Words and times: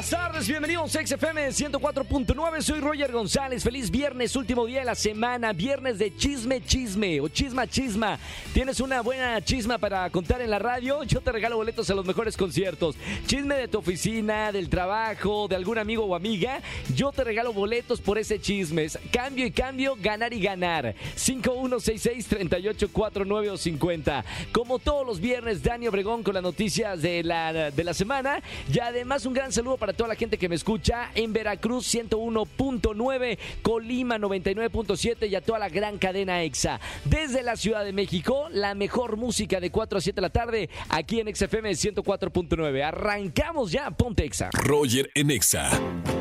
Buenas 0.00 0.18
tardes, 0.18 0.48
bienvenidos 0.48 0.96
a 0.96 1.06
XFM 1.06 1.48
104.9. 1.48 2.62
Soy 2.62 2.80
Roger 2.80 3.12
González. 3.12 3.62
Feliz 3.62 3.90
viernes, 3.90 4.34
último 4.34 4.64
día 4.64 4.78
de 4.78 4.86
la 4.86 4.94
semana. 4.94 5.52
Viernes 5.52 5.98
de 5.98 6.16
chisme, 6.16 6.64
chisme 6.64 7.20
o 7.20 7.28
chisma, 7.28 7.66
chisma. 7.66 8.18
¿Tienes 8.54 8.80
una 8.80 9.02
buena 9.02 9.44
chisma 9.44 9.76
para 9.76 10.08
contar 10.08 10.40
en 10.40 10.48
la 10.48 10.58
radio? 10.58 11.04
Yo 11.04 11.20
te 11.20 11.30
regalo 11.30 11.56
boletos 11.56 11.90
a 11.90 11.94
los 11.94 12.06
mejores 12.06 12.34
conciertos. 12.34 12.96
Chisme 13.26 13.56
de 13.56 13.68
tu 13.68 13.76
oficina, 13.76 14.52
del 14.52 14.70
trabajo, 14.70 15.48
de 15.48 15.56
algún 15.56 15.76
amigo 15.76 16.06
o 16.06 16.14
amiga. 16.14 16.62
Yo 16.94 17.12
te 17.12 17.22
regalo 17.22 17.52
boletos 17.52 18.00
por 18.00 18.16
ese 18.16 18.40
chisme. 18.40 18.86
Cambio 19.12 19.44
y 19.44 19.50
cambio, 19.50 19.98
ganar 20.00 20.32
y 20.32 20.40
ganar. 20.40 20.94
5166-3849 21.14 23.50
o 23.50 23.58
50. 23.58 24.24
Como 24.50 24.78
todos 24.78 25.06
los 25.06 25.20
viernes, 25.20 25.62
Dani 25.62 25.88
Obregón 25.88 26.22
con 26.22 26.32
las 26.32 26.42
noticias 26.42 27.02
de 27.02 27.22
la, 27.22 27.70
de 27.70 27.84
la 27.84 27.92
semana. 27.92 28.42
Y 28.72 28.78
además, 28.78 29.26
un 29.26 29.34
gran 29.34 29.52
saludo 29.52 29.76
para 29.76 29.89
toda 29.92 30.08
la 30.08 30.14
gente 30.14 30.38
que 30.38 30.48
me 30.48 30.54
escucha 30.54 31.10
en 31.14 31.32
Veracruz 31.32 31.94
101.9, 31.94 33.38
Colima 33.62 34.18
99.7 34.18 35.28
y 35.28 35.34
a 35.34 35.40
toda 35.40 35.58
la 35.58 35.68
gran 35.68 35.98
cadena 35.98 36.42
EXA. 36.42 36.80
Desde 37.04 37.42
la 37.42 37.56
Ciudad 37.56 37.84
de 37.84 37.92
México, 37.92 38.48
la 38.50 38.74
mejor 38.74 39.16
música 39.16 39.60
de 39.60 39.70
4 39.70 39.98
a 39.98 40.00
7 40.00 40.16
de 40.16 40.22
la 40.22 40.30
tarde 40.30 40.70
aquí 40.88 41.20
en 41.20 41.34
XFM 41.34 41.70
104.9. 41.70 42.82
Arrancamos 42.82 43.72
ya, 43.72 43.90
ponte 43.90 44.24
EXA. 44.24 44.50
Roger 44.52 45.10
en 45.14 45.30
Exa. 45.30 45.70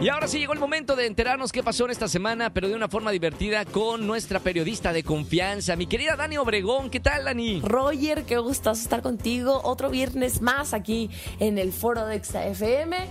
Y 0.02 0.08
ahora 0.08 0.28
sí 0.28 0.40
llegó 0.40 0.54
el 0.54 0.60
momento 0.60 0.96
de 0.96 1.06
enterarnos 1.06 1.52
qué 1.52 1.62
pasó 1.62 1.86
en 1.86 1.92
esta 1.92 2.08
semana, 2.08 2.54
pero 2.54 2.70
de 2.70 2.76
una 2.76 2.88
forma 2.88 3.12
divertida 3.12 3.66
con 3.66 4.08
nuestra 4.08 4.40
periodista 4.40 4.94
de 4.94 5.04
confianza, 5.04 5.76
mi 5.76 5.88
querida 5.88 6.16
Dani 6.16 6.38
Obregón. 6.38 6.90
¿Qué 6.90 7.00
tal, 7.00 7.26
Dani? 7.26 7.62
Roger, 7.62 8.24
qué 8.24 8.38
gustazo 8.38 8.82
estar 8.82 9.02
contigo. 9.02 9.62
Otro 9.64 9.90
viernes 9.90 10.42
más 10.42 10.74
aquí 10.74 11.10
en 11.40 11.58
el 11.58 11.74
foro 11.74 12.06
de 12.06 12.24
XFM. 12.24 13.08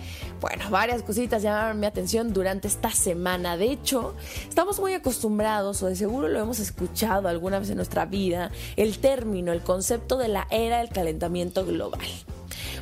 Bueno, 0.48 0.70
varias 0.70 1.02
cositas 1.02 1.42
llamaron 1.42 1.78
mi 1.78 1.84
atención 1.84 2.32
durante 2.32 2.68
esta 2.68 2.90
semana. 2.90 3.58
De 3.58 3.70
hecho, 3.70 4.14
estamos 4.48 4.80
muy 4.80 4.94
acostumbrados, 4.94 5.82
o 5.82 5.88
de 5.88 5.94
seguro 5.94 6.26
lo 6.28 6.40
hemos 6.40 6.58
escuchado 6.58 7.28
alguna 7.28 7.58
vez 7.58 7.68
en 7.68 7.76
nuestra 7.76 8.06
vida, 8.06 8.50
el 8.76 8.98
término, 8.98 9.52
el 9.52 9.60
concepto 9.60 10.16
de 10.16 10.28
la 10.28 10.46
era 10.50 10.78
del 10.78 10.88
calentamiento 10.88 11.66
global. 11.66 12.00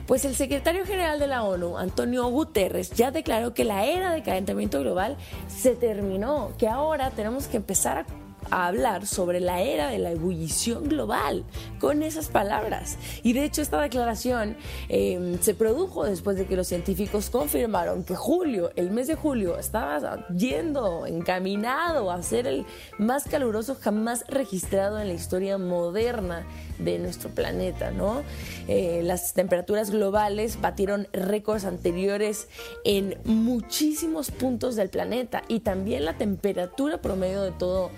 Pues 0.06 0.24
el 0.24 0.36
secretario 0.36 0.86
general 0.86 1.18
de 1.18 1.26
la 1.26 1.42
ONU, 1.42 1.76
Antonio 1.76 2.28
Guterres, 2.28 2.92
ya 2.92 3.10
declaró 3.10 3.52
que 3.52 3.64
la 3.64 3.84
era 3.84 4.12
de 4.12 4.22
calentamiento 4.22 4.78
global 4.78 5.16
se 5.48 5.74
terminó, 5.74 6.52
que 6.58 6.68
ahora 6.68 7.10
tenemos 7.10 7.48
que 7.48 7.56
empezar 7.56 7.98
a 7.98 8.06
a 8.50 8.66
hablar 8.66 9.06
sobre 9.06 9.40
la 9.40 9.62
era 9.62 9.88
de 9.88 9.98
la 9.98 10.10
ebullición 10.10 10.88
global 10.88 11.44
con 11.80 12.02
esas 12.02 12.28
palabras. 12.28 12.96
Y 13.22 13.32
de 13.32 13.44
hecho 13.44 13.62
esta 13.62 13.80
declaración 13.80 14.56
eh, 14.88 15.38
se 15.40 15.54
produjo 15.54 16.04
después 16.04 16.36
de 16.36 16.46
que 16.46 16.56
los 16.56 16.66
científicos 16.66 17.30
confirmaron 17.30 18.04
que 18.04 18.14
julio, 18.14 18.70
el 18.76 18.90
mes 18.90 19.06
de 19.06 19.14
julio, 19.14 19.58
estaba 19.58 20.26
yendo 20.28 21.06
encaminado 21.06 22.10
a 22.10 22.22
ser 22.22 22.46
el 22.46 22.66
más 22.98 23.24
caluroso 23.24 23.76
jamás 23.80 24.24
registrado 24.28 24.98
en 24.98 25.08
la 25.08 25.14
historia 25.14 25.58
moderna 25.58 26.46
de 26.78 26.98
nuestro 26.98 27.30
planeta, 27.30 27.90
¿no? 27.90 28.22
Eh, 28.68 29.00
las 29.02 29.32
temperaturas 29.32 29.90
globales 29.90 30.60
batieron 30.60 31.08
récords 31.12 31.64
anteriores 31.64 32.48
en 32.84 33.18
muchísimos 33.24 34.30
puntos 34.30 34.76
del 34.76 34.90
planeta 34.90 35.42
y 35.48 35.60
también 35.60 36.04
la 36.04 36.18
temperatura 36.18 37.00
promedio 37.00 37.42
de 37.42 37.52
todo 37.52 37.90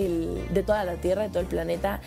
de 0.00 0.62
toda 0.62 0.84
la 0.84 0.96
Tierra, 0.96 1.22
de 1.22 1.28
todo 1.28 1.40
el 1.40 1.46
planeta, 1.46 2.00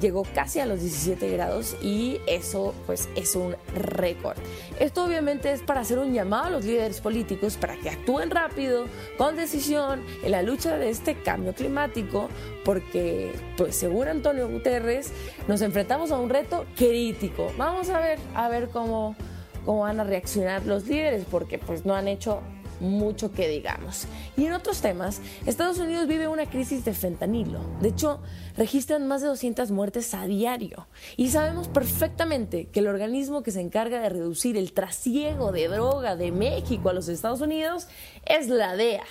llegó 0.00 0.24
casi 0.34 0.60
a 0.60 0.66
los 0.66 0.80
17 0.80 1.30
grados 1.30 1.76
y 1.82 2.18
eso 2.26 2.74
pues 2.86 3.08
es 3.16 3.34
un 3.34 3.56
récord. 3.74 4.36
Esto 4.78 5.04
obviamente 5.04 5.52
es 5.52 5.62
para 5.62 5.80
hacer 5.80 5.98
un 5.98 6.12
llamado 6.12 6.46
a 6.46 6.50
los 6.50 6.64
líderes 6.64 7.00
políticos 7.00 7.56
para 7.56 7.76
que 7.76 7.90
actúen 7.90 8.30
rápido, 8.30 8.86
con 9.16 9.36
decisión, 9.36 10.02
en 10.22 10.30
la 10.30 10.42
lucha 10.42 10.76
de 10.76 10.90
este 10.90 11.14
cambio 11.14 11.54
climático, 11.54 12.28
porque 12.64 13.32
pues 13.56 13.74
según 13.76 14.08
Antonio 14.08 14.48
Guterres 14.48 15.12
nos 15.48 15.62
enfrentamos 15.62 16.10
a 16.10 16.18
un 16.18 16.28
reto 16.28 16.66
crítico. 16.76 17.52
Vamos 17.56 17.88
a 17.88 18.00
ver, 18.00 18.18
a 18.34 18.48
ver 18.48 18.68
cómo, 18.68 19.16
cómo 19.64 19.80
van 19.80 20.00
a 20.00 20.04
reaccionar 20.04 20.66
los 20.66 20.86
líderes, 20.86 21.24
porque 21.30 21.58
pues 21.58 21.84
no 21.84 21.94
han 21.94 22.06
hecho 22.08 22.40
mucho 22.80 23.32
que 23.32 23.48
digamos. 23.48 24.06
Y 24.36 24.46
en 24.46 24.52
otros 24.52 24.80
temas, 24.80 25.20
Estados 25.46 25.78
Unidos 25.78 26.06
vive 26.08 26.28
una 26.28 26.48
crisis 26.48 26.84
de 26.84 26.94
fentanilo. 26.94 27.60
De 27.80 27.90
hecho, 27.90 28.20
registran 28.56 29.06
más 29.06 29.22
de 29.22 29.28
200 29.28 29.70
muertes 29.70 30.12
a 30.14 30.26
diario. 30.26 30.88
Y 31.16 31.28
sabemos 31.28 31.68
perfectamente 31.68 32.66
que 32.66 32.80
el 32.80 32.88
organismo 32.88 33.42
que 33.42 33.52
se 33.52 33.60
encarga 33.60 34.00
de 34.00 34.08
reducir 34.08 34.56
el 34.56 34.72
trasiego 34.72 35.52
de 35.52 35.68
droga 35.68 36.16
de 36.16 36.32
México 36.32 36.88
a 36.88 36.92
los 36.92 37.08
Estados 37.08 37.40
Unidos 37.40 37.86
es 38.26 38.48
la 38.48 38.76
DEA. 38.76 39.04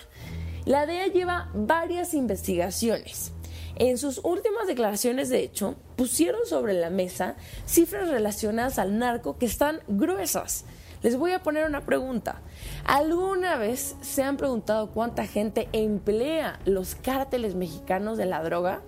La 0.66 0.86
DEA 0.86 1.08
lleva 1.08 1.50
varias 1.54 2.14
investigaciones. 2.14 3.32
En 3.76 3.98
sus 3.98 4.20
últimas 4.24 4.68
declaraciones, 4.68 5.30
de 5.30 5.42
hecho, 5.42 5.76
pusieron 5.96 6.46
sobre 6.46 6.74
la 6.74 6.90
mesa 6.90 7.36
cifras 7.66 8.10
relacionadas 8.10 8.78
al 8.78 9.00
narco 9.00 9.38
que 9.38 9.46
están 9.46 9.80
gruesas. 9.88 10.66
Les 11.02 11.18
voy 11.18 11.32
a 11.32 11.42
poner 11.42 11.66
una 11.66 11.86
pregunta. 11.86 12.42
¿Alguna 12.84 13.58
vez 13.58 13.96
se 14.02 14.24
han 14.24 14.36
preguntado 14.36 14.92
cuánta 14.92 15.26
gente 15.26 15.70
emplea 15.72 16.60
los 16.66 16.96
cárteles 16.96 17.56
mexicanos 17.56 18.18
de 18.18 18.26
la 18.26 18.44
droga? 18.44 18.82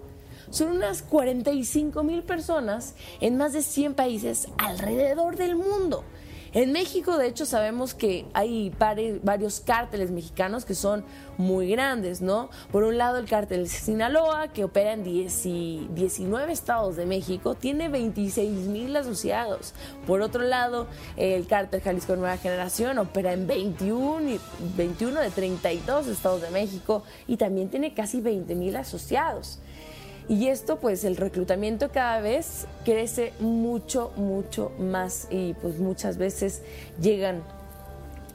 Son 0.50 0.70
unas 0.70 1.02
45 1.04 2.04
mil 2.04 2.24
personas 2.24 2.96
en 3.22 3.38
más 3.38 3.54
de 3.54 3.62
100 3.62 3.94
países 3.94 4.50
alrededor 4.58 5.38
del 5.38 5.56
mundo. 5.56 6.04
En 6.54 6.74
México, 6.74 7.18
de 7.18 7.28
hecho, 7.28 7.46
sabemos 7.46 7.94
que 7.94 8.26
hay 8.34 8.74
varios 9.24 9.62
cárteles 9.62 10.12
mexicanos 10.12 10.66
que 10.66 10.76
son 10.76 11.06
muy 11.38 11.70
grandes, 11.70 12.20
¿no? 12.20 12.50
Por 12.74 12.84
un 12.84 12.98
lado, 12.98 13.20
el 13.20 13.26
cártel 13.26 13.70
Sinaloa, 13.70 14.50
que 14.50 14.66
opera 14.66 14.92
en 14.92 15.04
19 15.06 16.52
estados 16.52 16.98
de 16.98 17.06
México, 17.06 17.56
tiene 17.56 17.88
26 17.88 18.68
mil 18.68 18.94
asociados. 18.98 19.74
Por 20.06 20.22
otro 20.22 20.44
lado, 20.44 20.88
el 21.16 21.48
cártel 21.48 21.80
Jalisco 21.80 22.18
Nueva 22.18 22.36
Generación 22.36 22.98
opera 22.98 23.32
en 23.32 23.48
21, 23.48 24.38
21 24.76 25.22
de 25.22 25.30
32 25.30 26.08
estados 26.08 26.42
de 26.42 26.50
México 26.50 27.04
y 27.28 27.38
también 27.38 27.70
tiene 27.70 27.94
casi 27.94 28.20
20 28.20 28.56
mil 28.56 28.76
asociados. 28.76 29.60
Y 30.30 30.48
esto, 30.48 30.80
pues 30.80 31.04
el 31.04 31.18
reclutamiento 31.18 31.90
cada 31.92 32.22
vez 32.22 32.68
crece 32.86 33.34
mucho, 33.40 34.12
mucho 34.16 34.72
más 34.80 35.28
y 35.30 35.54
pues 35.56 35.80
muchas 35.80 36.18
veces 36.18 36.62
llegan 37.00 37.44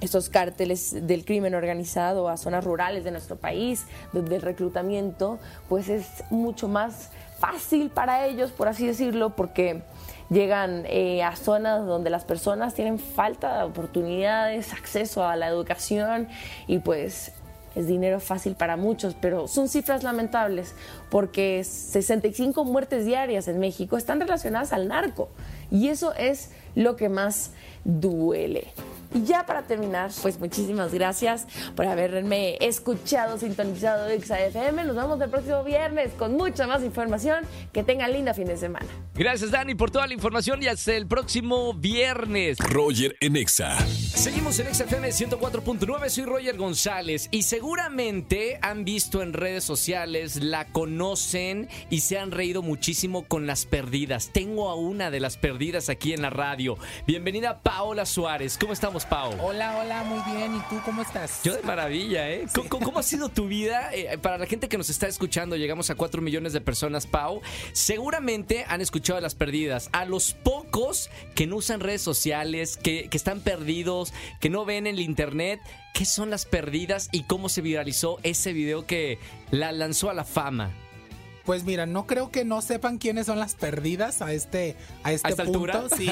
estos 0.00 0.28
cárteles 0.28 1.06
del 1.06 1.24
crimen 1.24 1.54
organizado 1.54 2.28
a 2.28 2.36
zonas 2.36 2.64
rurales 2.64 3.04
de 3.04 3.10
nuestro 3.10 3.36
país, 3.36 3.86
donde 4.12 4.36
el 4.36 4.42
reclutamiento 4.42 5.38
pues 5.68 5.88
es 5.88 6.06
mucho 6.30 6.68
más 6.68 7.10
fácil 7.38 7.90
para 7.90 8.26
ellos, 8.26 8.50
por 8.50 8.68
así 8.68 8.86
decirlo, 8.86 9.34
porque 9.36 9.82
llegan 10.30 10.84
eh, 10.86 11.22
a 11.22 11.36
zonas 11.36 11.86
donde 11.86 12.10
las 12.10 12.24
personas 12.24 12.74
tienen 12.74 12.98
falta 12.98 13.58
de 13.58 13.64
oportunidades, 13.64 14.72
acceso 14.72 15.24
a 15.24 15.36
la 15.36 15.48
educación 15.48 16.28
y 16.66 16.78
pues 16.78 17.32
es 17.76 17.86
dinero 17.86 18.18
fácil 18.18 18.56
para 18.56 18.76
muchos, 18.76 19.14
pero 19.20 19.46
son 19.46 19.68
cifras 19.68 20.02
lamentables 20.02 20.74
porque 21.10 21.62
65 21.62 22.64
muertes 22.64 23.04
diarias 23.04 23.46
en 23.46 23.60
México 23.60 23.96
están 23.96 24.18
relacionadas 24.18 24.72
al 24.72 24.88
narco 24.88 25.28
y 25.70 25.88
eso 25.88 26.12
es 26.14 26.50
lo 26.74 26.96
que 26.96 27.08
más 27.08 27.52
duele. 27.84 28.68
Y 29.16 29.24
ya 29.24 29.46
para 29.46 29.62
terminar, 29.62 30.10
pues 30.20 30.38
muchísimas 30.38 30.92
gracias 30.92 31.46
por 31.74 31.86
haberme 31.86 32.58
escuchado, 32.60 33.38
sintonizado 33.38 34.04
de 34.04 34.20
XAFM. 34.20 34.84
Nos 34.84 34.94
vemos 34.94 35.18
el 35.18 35.30
próximo 35.30 35.64
viernes 35.64 36.12
con 36.18 36.36
mucha 36.36 36.66
más 36.66 36.82
información. 36.82 37.42
Que 37.72 37.82
tengan 37.82 38.12
linda 38.12 38.34
fin 38.34 38.46
de 38.46 38.58
semana. 38.58 38.84
Gracias, 39.14 39.50
Dani, 39.50 39.74
por 39.74 39.90
toda 39.90 40.06
la 40.06 40.12
información 40.12 40.62
y 40.62 40.66
hasta 40.66 40.92
el 40.92 41.06
próximo 41.06 41.72
viernes. 41.72 42.58
Roger 42.58 43.16
en 43.20 43.36
Exa. 43.36 43.78
Seguimos 43.88 44.58
en 44.58 44.74
XFM 44.74 45.08
104.9. 45.08 46.08
Soy 46.10 46.24
Roger 46.24 46.58
González 46.58 47.28
y 47.30 47.42
seguramente 47.42 48.58
han 48.60 48.84
visto 48.84 49.22
en 49.22 49.32
redes 49.32 49.64
sociales, 49.64 50.42
la 50.42 50.66
conocen 50.66 51.70
y 51.88 52.00
se 52.00 52.18
han 52.18 52.32
reído 52.32 52.60
muchísimo 52.60 53.26
con 53.26 53.46
las 53.46 53.64
perdidas. 53.64 54.30
Tengo 54.34 54.68
a 54.68 54.74
una 54.74 55.10
de 55.10 55.20
las 55.20 55.38
perdidas 55.38 55.88
aquí 55.88 56.12
en 56.12 56.20
la 56.20 56.28
radio. 56.28 56.76
Bienvenida, 57.06 57.62
Paola 57.62 58.04
Suárez. 58.04 58.58
¿Cómo 58.58 58.74
estamos? 58.74 59.05
Pau? 59.08 59.34
Hola, 59.40 59.78
hola, 59.78 60.04
muy 60.04 60.20
bien. 60.32 60.56
¿Y 60.56 60.60
tú 60.68 60.80
cómo 60.84 61.02
estás? 61.02 61.42
Yo 61.42 61.54
de 61.54 61.62
maravilla, 61.62 62.30
¿eh? 62.30 62.46
¿Cómo, 62.68 62.98
ha 62.98 63.02
sido 63.02 63.28
tu 63.28 63.46
vida? 63.46 63.90
Eh, 63.92 64.18
para 64.18 64.38
la 64.38 64.46
gente 64.46 64.68
que 64.68 64.78
nos 64.78 64.90
está 64.90 65.06
escuchando, 65.06 65.56
llegamos 65.56 65.90
a 65.90 65.94
4 65.94 66.22
millones 66.22 66.52
de 66.52 66.60
personas, 66.60 67.06
Pau. 67.06 67.40
Seguramente 67.72 68.64
han 68.68 68.80
escuchado 68.80 69.18
a 69.18 69.20
las 69.20 69.34
perdidas. 69.34 69.88
A 69.92 70.04
los 70.04 70.32
pocos 70.32 71.10
que 71.34 71.46
no 71.46 71.56
usan 71.56 71.80
redes 71.80 72.02
sociales, 72.02 72.76
que, 72.76 73.08
que 73.08 73.16
están 73.16 73.40
perdidos, 73.40 74.12
que 74.40 74.50
no 74.50 74.64
ven 74.64 74.86
el 74.86 75.00
internet, 75.00 75.60
¿qué 75.94 76.04
son 76.04 76.30
las 76.30 76.44
perdidas 76.44 77.08
y 77.12 77.24
cómo 77.24 77.48
se 77.48 77.62
viralizó 77.62 78.18
ese 78.22 78.52
video 78.52 78.86
que 78.86 79.18
la 79.50 79.72
lanzó 79.72 80.10
a 80.10 80.14
la 80.14 80.24
fama? 80.24 80.72
Pues 81.46 81.64
mira, 81.64 81.86
no 81.86 82.06
creo 82.06 82.30
que 82.30 82.44
no 82.44 82.60
sepan 82.60 82.98
quiénes 82.98 83.26
son 83.26 83.38
las 83.38 83.54
perdidas 83.54 84.20
a 84.20 84.32
este, 84.32 84.76
a 85.04 85.12
este 85.12 85.28
¿A 85.28 85.30
esta 85.30 85.44
punto. 85.44 85.72
altura? 85.72 85.96
Sí. 85.96 86.08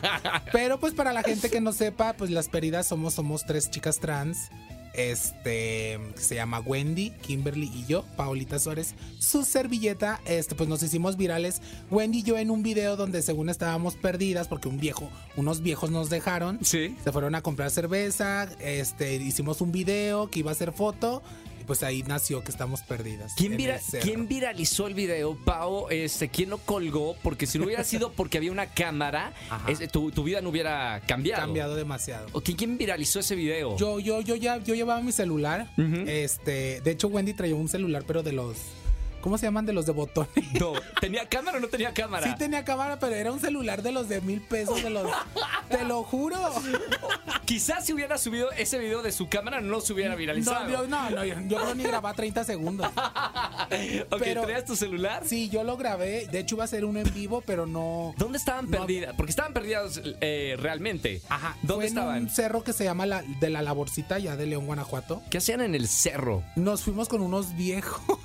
Pero 0.52 0.80
pues 0.80 0.94
para 0.94 1.12
la 1.12 1.22
gente 1.22 1.50
que 1.50 1.60
no 1.60 1.72
sepa, 1.72 2.14
pues 2.14 2.30
las 2.30 2.48
perdidas 2.48 2.86
somos, 2.86 3.14
somos 3.14 3.44
tres 3.44 3.70
chicas 3.70 4.00
trans. 4.00 4.48
Este 4.92 6.00
se 6.16 6.34
llama 6.34 6.58
Wendy, 6.60 7.10
Kimberly 7.10 7.70
y 7.72 7.84
yo, 7.86 8.04
Paulita 8.16 8.58
Suárez. 8.58 8.94
Su 9.18 9.44
servilleta, 9.44 10.20
este, 10.24 10.54
pues 10.54 10.68
nos 10.68 10.82
hicimos 10.82 11.16
virales. 11.16 11.62
Wendy 11.90 12.18
y 12.18 12.22
yo 12.22 12.38
en 12.38 12.50
un 12.50 12.62
video 12.62 12.96
donde 12.96 13.22
según 13.22 13.50
estábamos 13.50 13.94
perdidas, 13.94 14.48
porque 14.48 14.68
un 14.68 14.80
viejo, 14.80 15.08
unos 15.36 15.60
viejos 15.62 15.90
nos 15.90 16.10
dejaron. 16.10 16.58
Sí. 16.62 16.96
Se 17.04 17.12
fueron 17.12 17.34
a 17.34 17.42
comprar 17.42 17.70
cerveza. 17.70 18.48
Este, 18.60 19.14
hicimos 19.16 19.60
un 19.60 19.70
video 19.72 20.28
que 20.30 20.40
iba 20.40 20.50
a 20.50 20.54
ser 20.54 20.72
foto. 20.72 21.22
Pues 21.70 21.84
ahí 21.84 22.02
nació 22.02 22.42
que 22.42 22.50
estamos 22.50 22.82
perdidas. 22.82 23.32
¿Quién, 23.36 23.56
vira- 23.56 23.78
viralizó 24.26 24.88
el 24.88 24.94
video, 24.94 25.36
Pau? 25.44 25.86
Este, 25.88 26.28
¿Quién 26.28 26.50
lo 26.50 26.58
colgó? 26.58 27.14
Porque 27.22 27.46
si 27.46 27.60
no 27.60 27.64
hubiera 27.66 27.84
sido 27.84 28.10
porque 28.10 28.38
había 28.38 28.50
una 28.50 28.66
cámara, 28.66 29.32
Ajá. 29.50 29.70
es- 29.70 29.88
tu, 29.92 30.10
tu 30.10 30.24
vida 30.24 30.40
no 30.40 30.48
hubiera 30.48 31.00
cambiado. 31.06 31.42
cambiado 31.42 31.76
demasiado. 31.76 32.26
¿O 32.32 32.40
quién, 32.40 32.76
viralizó 32.76 33.20
ese 33.20 33.36
video? 33.36 33.76
Yo, 33.76 34.00
yo, 34.00 34.20
yo 34.20 34.34
ya, 34.34 34.56
yo 34.56 34.74
llevaba 34.74 35.00
mi 35.00 35.12
celular. 35.12 35.70
Este, 36.08 36.80
de 36.80 36.90
hecho, 36.90 37.06
Wendy 37.06 37.34
traía 37.34 37.54
un 37.54 37.68
celular, 37.68 38.02
pero 38.04 38.24
de 38.24 38.32
los. 38.32 38.56
¿Cómo 39.20 39.38
se 39.38 39.46
llaman? 39.46 39.66
De 39.66 39.72
los 39.72 39.86
de 39.86 39.92
botones. 39.92 40.30
No, 40.60 40.72
¿tenía 41.00 41.26
cámara 41.28 41.58
o 41.58 41.60
no 41.60 41.68
tenía 41.68 41.94
cámara? 41.94 42.26
Sí 42.26 42.34
tenía 42.38 42.64
cámara, 42.64 42.98
pero 42.98 43.14
era 43.14 43.32
un 43.32 43.40
celular 43.40 43.82
de 43.82 43.92
los 43.92 44.08
de 44.08 44.20
mil 44.20 44.40
pesos, 44.40 44.82
de 44.82 44.90
los. 44.90 45.10
Te 45.70 45.84
lo 45.84 46.02
juro. 46.02 46.36
Quizás 47.44 47.84
si 47.86 47.92
hubiera 47.92 48.18
subido 48.18 48.50
ese 48.52 48.78
video 48.78 49.02
de 49.02 49.10
su 49.12 49.28
cámara 49.28 49.60
no 49.60 49.80
se 49.80 49.92
hubiera 49.92 50.14
viralizado. 50.14 50.64
No, 50.64 50.70
yo, 50.70 50.86
no, 50.86 51.10
no, 51.10 51.24
yo, 51.24 51.34
yo 51.48 51.56
creo 51.58 51.74
ni 51.74 51.82
grababa 51.84 52.14
30 52.14 52.44
segundos. 52.44 52.86
ok, 52.96 54.18
pero- 54.18 54.42
¿traías 54.42 54.64
tu 54.64 54.76
celular? 54.76 55.22
Sí, 55.26 55.48
yo 55.48 55.64
lo 55.64 55.76
grabé. 55.76 56.26
De 56.26 56.40
hecho, 56.40 56.56
iba 56.56 56.64
a 56.64 56.68
ser 56.68 56.84
uno 56.84 57.00
en 57.00 57.12
vivo, 57.14 57.42
pero 57.46 57.66
no. 57.66 58.14
¿Dónde 58.18 58.38
estaban 58.38 58.66
No. 58.70 58.78
perdidas? 58.80 59.14
Porque 59.16 59.30
estaban 59.30 59.52
perdidas 59.52 60.00
eh, 60.20 60.56
realmente. 60.58 61.22
Ajá. 61.28 61.56
¿Dónde 61.62 61.74
fue 61.74 61.84
en 61.84 61.88
estaban? 61.88 62.22
un 62.24 62.30
cerro 62.30 62.62
que 62.64 62.72
se 62.72 62.84
llama 62.84 63.06
la, 63.06 63.22
de 63.22 63.50
la 63.50 63.62
Laborcita, 63.62 64.18
ya 64.18 64.36
de 64.36 64.46
León, 64.46 64.66
Guanajuato. 64.66 65.22
¿Qué 65.30 65.38
hacían 65.38 65.60
en 65.60 65.74
el 65.74 65.88
cerro? 65.88 66.42
Nos 66.56 66.82
fuimos 66.82 67.08
con 67.08 67.20
unos 67.22 67.54
viejos. 67.56 68.00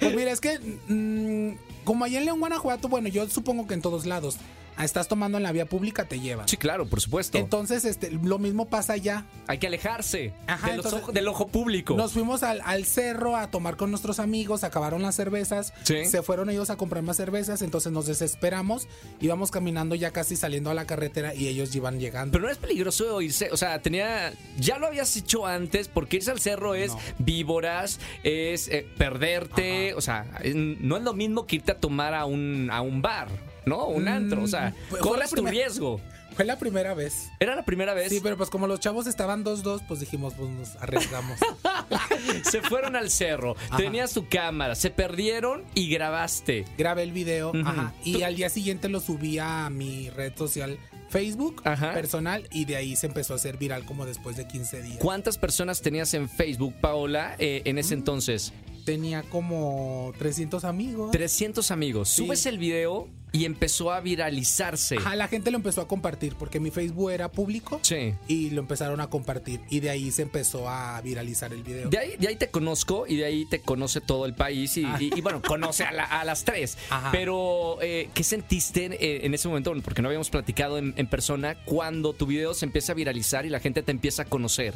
pues 0.00 0.14
mira, 0.14 0.32
es 0.32 0.40
que 0.40 0.58
mm, 0.88 1.84
como 1.84 2.04
allá 2.04 2.18
en 2.18 2.24
León, 2.24 2.40
Guanajuato, 2.40 2.88
bueno, 2.88 3.08
yo 3.08 3.28
supongo 3.28 3.66
que 3.66 3.74
en 3.74 3.82
todos 3.82 4.06
lados, 4.06 4.38
estás 4.84 5.08
tomando 5.08 5.36
en 5.38 5.42
la 5.44 5.52
vía 5.52 5.66
pública, 5.66 6.04
te 6.06 6.20
llevan. 6.20 6.48
Sí, 6.48 6.56
claro, 6.56 6.86
por 6.86 7.00
supuesto. 7.00 7.38
Entonces, 7.38 7.84
este, 7.84 8.10
lo 8.10 8.38
mismo 8.38 8.68
pasa 8.68 8.94
allá. 8.94 9.24
Hay 9.46 9.58
que 9.58 9.66
alejarse 9.66 10.32
Ajá, 10.46 10.70
de 10.70 10.76
los 10.76 10.86
entonces- 10.86 11.02
ojo- 11.04 11.12
del 11.12 11.28
ojo 11.28 11.48
público. 11.48 11.94
Nos 11.96 12.12
fuimos 12.12 12.42
al, 12.42 12.60
al 12.64 12.84
cerro 12.84 13.36
a 13.36 13.50
tomar 13.50 13.76
con 13.76 13.90
nuestros 13.90 14.18
amigos, 14.20 14.64
acabaron 14.64 15.02
las 15.02 15.14
cervezas, 15.14 15.72
Sí. 15.84 16.04
se 16.06 16.22
fueron 16.22 16.50
ellos 16.50 16.70
a 16.70 16.76
comprar 16.76 17.02
más 17.02 17.16
cervezas, 17.16 17.62
entonces 17.62 17.92
nos 17.92 18.06
desesperamos, 18.06 18.88
íbamos 19.20 19.50
caminando 19.50 19.94
ya 19.94 20.10
casi 20.12 20.36
saliendo 20.36 20.70
a 20.70 20.74
la 20.74 20.86
carretera 20.86 21.34
y 21.34 21.48
ellos 21.48 21.74
iban 21.74 21.98
llegando. 22.00 22.32
Pero 22.32 22.44
no 22.44 22.50
es 22.50 22.58
peligroso 22.58 23.20
irse, 23.20 23.50
o 23.52 23.56
sea, 23.56 23.80
tenía, 23.82 24.32
ya 24.58 24.78
lo 24.78 24.86
habías 24.86 25.16
hecho 25.16 25.46
antes, 25.46 25.88
porque 25.88 26.16
irse 26.18 26.30
al 26.30 26.40
cerro 26.40 26.74
es 26.74 26.92
No. 26.92 26.98
víboras, 27.18 28.00
es 28.22 28.68
eh, 28.68 28.86
perderte, 28.98 29.94
o 29.94 30.00
sea, 30.00 30.26
no 30.54 30.96
es 30.96 31.02
lo 31.02 31.12
mismo 31.14 31.46
que 31.46 31.56
irte 31.56 31.72
a 31.72 31.76
tomar 31.78 32.14
a 32.14 32.24
un, 32.24 32.68
a 32.72 32.80
un 32.80 33.02
bar, 33.02 33.28
¿no? 33.66 33.86
Un 33.86 34.08
antro, 34.08 34.42
o 34.42 34.46
sea, 34.46 34.74
pues, 34.88 35.02
fue 35.02 35.18
la 35.18 35.24
corres 35.26 35.30
tu 35.30 35.46
riesgo. 35.46 36.00
Fue 36.36 36.44
la 36.44 36.58
primera 36.58 36.94
vez. 36.94 37.28
Era 37.40 37.56
la 37.56 37.64
primera 37.64 37.92
vez. 37.92 38.08
Sí, 38.08 38.20
pero 38.22 38.36
pues 38.36 38.48
como 38.50 38.66
los 38.68 38.78
chavos 38.80 39.06
estaban 39.08 39.44
2-2, 39.44 39.82
pues 39.88 40.00
dijimos, 40.00 40.32
pues 40.34 40.48
nos 40.48 40.76
arriesgamos. 40.76 41.38
Se 42.50 42.62
fueron 42.62 42.96
al 42.96 43.10
cerro, 43.10 43.56
tenías 43.76 44.12
tu 44.14 44.28
cámara, 44.28 44.74
se 44.74 44.90
perdieron 44.90 45.64
y 45.74 45.88
grabaste. 45.90 46.64
grabé 46.78 47.02
el 47.02 47.12
video 47.12 47.52
ajá, 47.64 47.92
y 48.04 48.22
al 48.22 48.36
día 48.36 48.48
siguiente 48.48 48.88
lo 48.88 49.00
subí 49.00 49.38
a 49.38 49.68
mi 49.70 50.08
red 50.10 50.32
social 50.36 50.78
Facebook 51.08 51.60
Ajá. 51.64 51.92
personal 51.92 52.46
y 52.52 52.64
de 52.66 52.76
ahí 52.76 52.94
se 52.96 53.06
empezó 53.06 53.32
a 53.32 53.36
hacer 53.36 53.56
viral 53.56 53.84
como 53.84 54.06
después 54.06 54.36
de 54.36 54.46
15 54.46 54.82
días. 54.82 54.98
¿Cuántas 55.00 55.38
personas 55.38 55.82
tenías 55.82 56.14
en 56.14 56.28
Facebook, 56.28 56.74
Paola, 56.80 57.34
eh, 57.38 57.62
en 57.64 57.76
Mm. 57.76 57.78
ese 57.80 57.94
entonces? 57.94 58.52
Tenía 58.84 59.22
como 59.24 60.12
300 60.18 60.64
amigos. 60.64 61.10
300 61.10 61.70
amigos. 61.70 62.08
Sí. 62.08 62.24
Subes 62.24 62.46
el 62.46 62.58
video 62.58 63.08
y 63.32 63.44
empezó 63.44 63.92
a 63.92 64.00
viralizarse. 64.00 64.96
Ajá, 64.96 65.14
la 65.16 65.28
gente 65.28 65.50
lo 65.50 65.56
empezó 65.56 65.80
a 65.80 65.88
compartir 65.88 66.34
porque 66.36 66.60
mi 66.60 66.70
Facebook 66.70 67.10
era 67.10 67.30
público 67.30 67.78
Sí. 67.82 68.14
y 68.28 68.50
lo 68.50 68.60
empezaron 68.60 69.00
a 69.00 69.08
compartir 69.08 69.60
y 69.70 69.80
de 69.80 69.90
ahí 69.90 70.10
se 70.10 70.22
empezó 70.22 70.68
a 70.68 71.00
viralizar 71.00 71.52
el 71.52 71.62
video. 71.62 71.88
De 71.88 71.98
ahí, 71.98 72.16
de 72.18 72.28
ahí 72.28 72.36
te 72.36 72.48
conozco 72.50 73.06
y 73.06 73.16
de 73.16 73.24
ahí 73.24 73.44
te 73.46 73.60
conoce 73.60 74.00
todo 74.00 74.26
el 74.26 74.34
país 74.34 74.76
y, 74.76 74.82
y- 74.98 75.10
y, 75.16 75.20
bueno, 75.20 75.40
conoce 75.42 75.84
a, 75.84 75.92
la- 75.92 76.04
a 76.04 76.24
las 76.24 76.44
tres. 76.44 76.76
Ah. 76.90 76.98
Ajá. 76.98 77.12
Pero, 77.12 77.78
eh, 77.82 78.08
¿qué 78.14 78.24
sentiste 78.24 78.86
eh, 78.86 79.24
en 79.26 79.32
ese 79.34 79.48
momento? 79.48 79.72
Porque 79.82 80.02
no 80.02 80.08
habíamos 80.08 80.30
platicado 80.30 80.78
en, 80.78 80.92
en 80.96 81.06
persona 81.06 81.56
cuando 81.64 82.12
tu 82.12 82.26
video 82.26 82.52
se 82.54 82.64
empieza 82.66 82.92
a 82.92 82.94
viralizar 82.94 83.46
y 83.46 83.48
la 83.50 83.60
gente 83.60 83.82
te 83.82 83.90
empieza 83.90 84.22
a 84.22 84.24
conocer. 84.26 84.74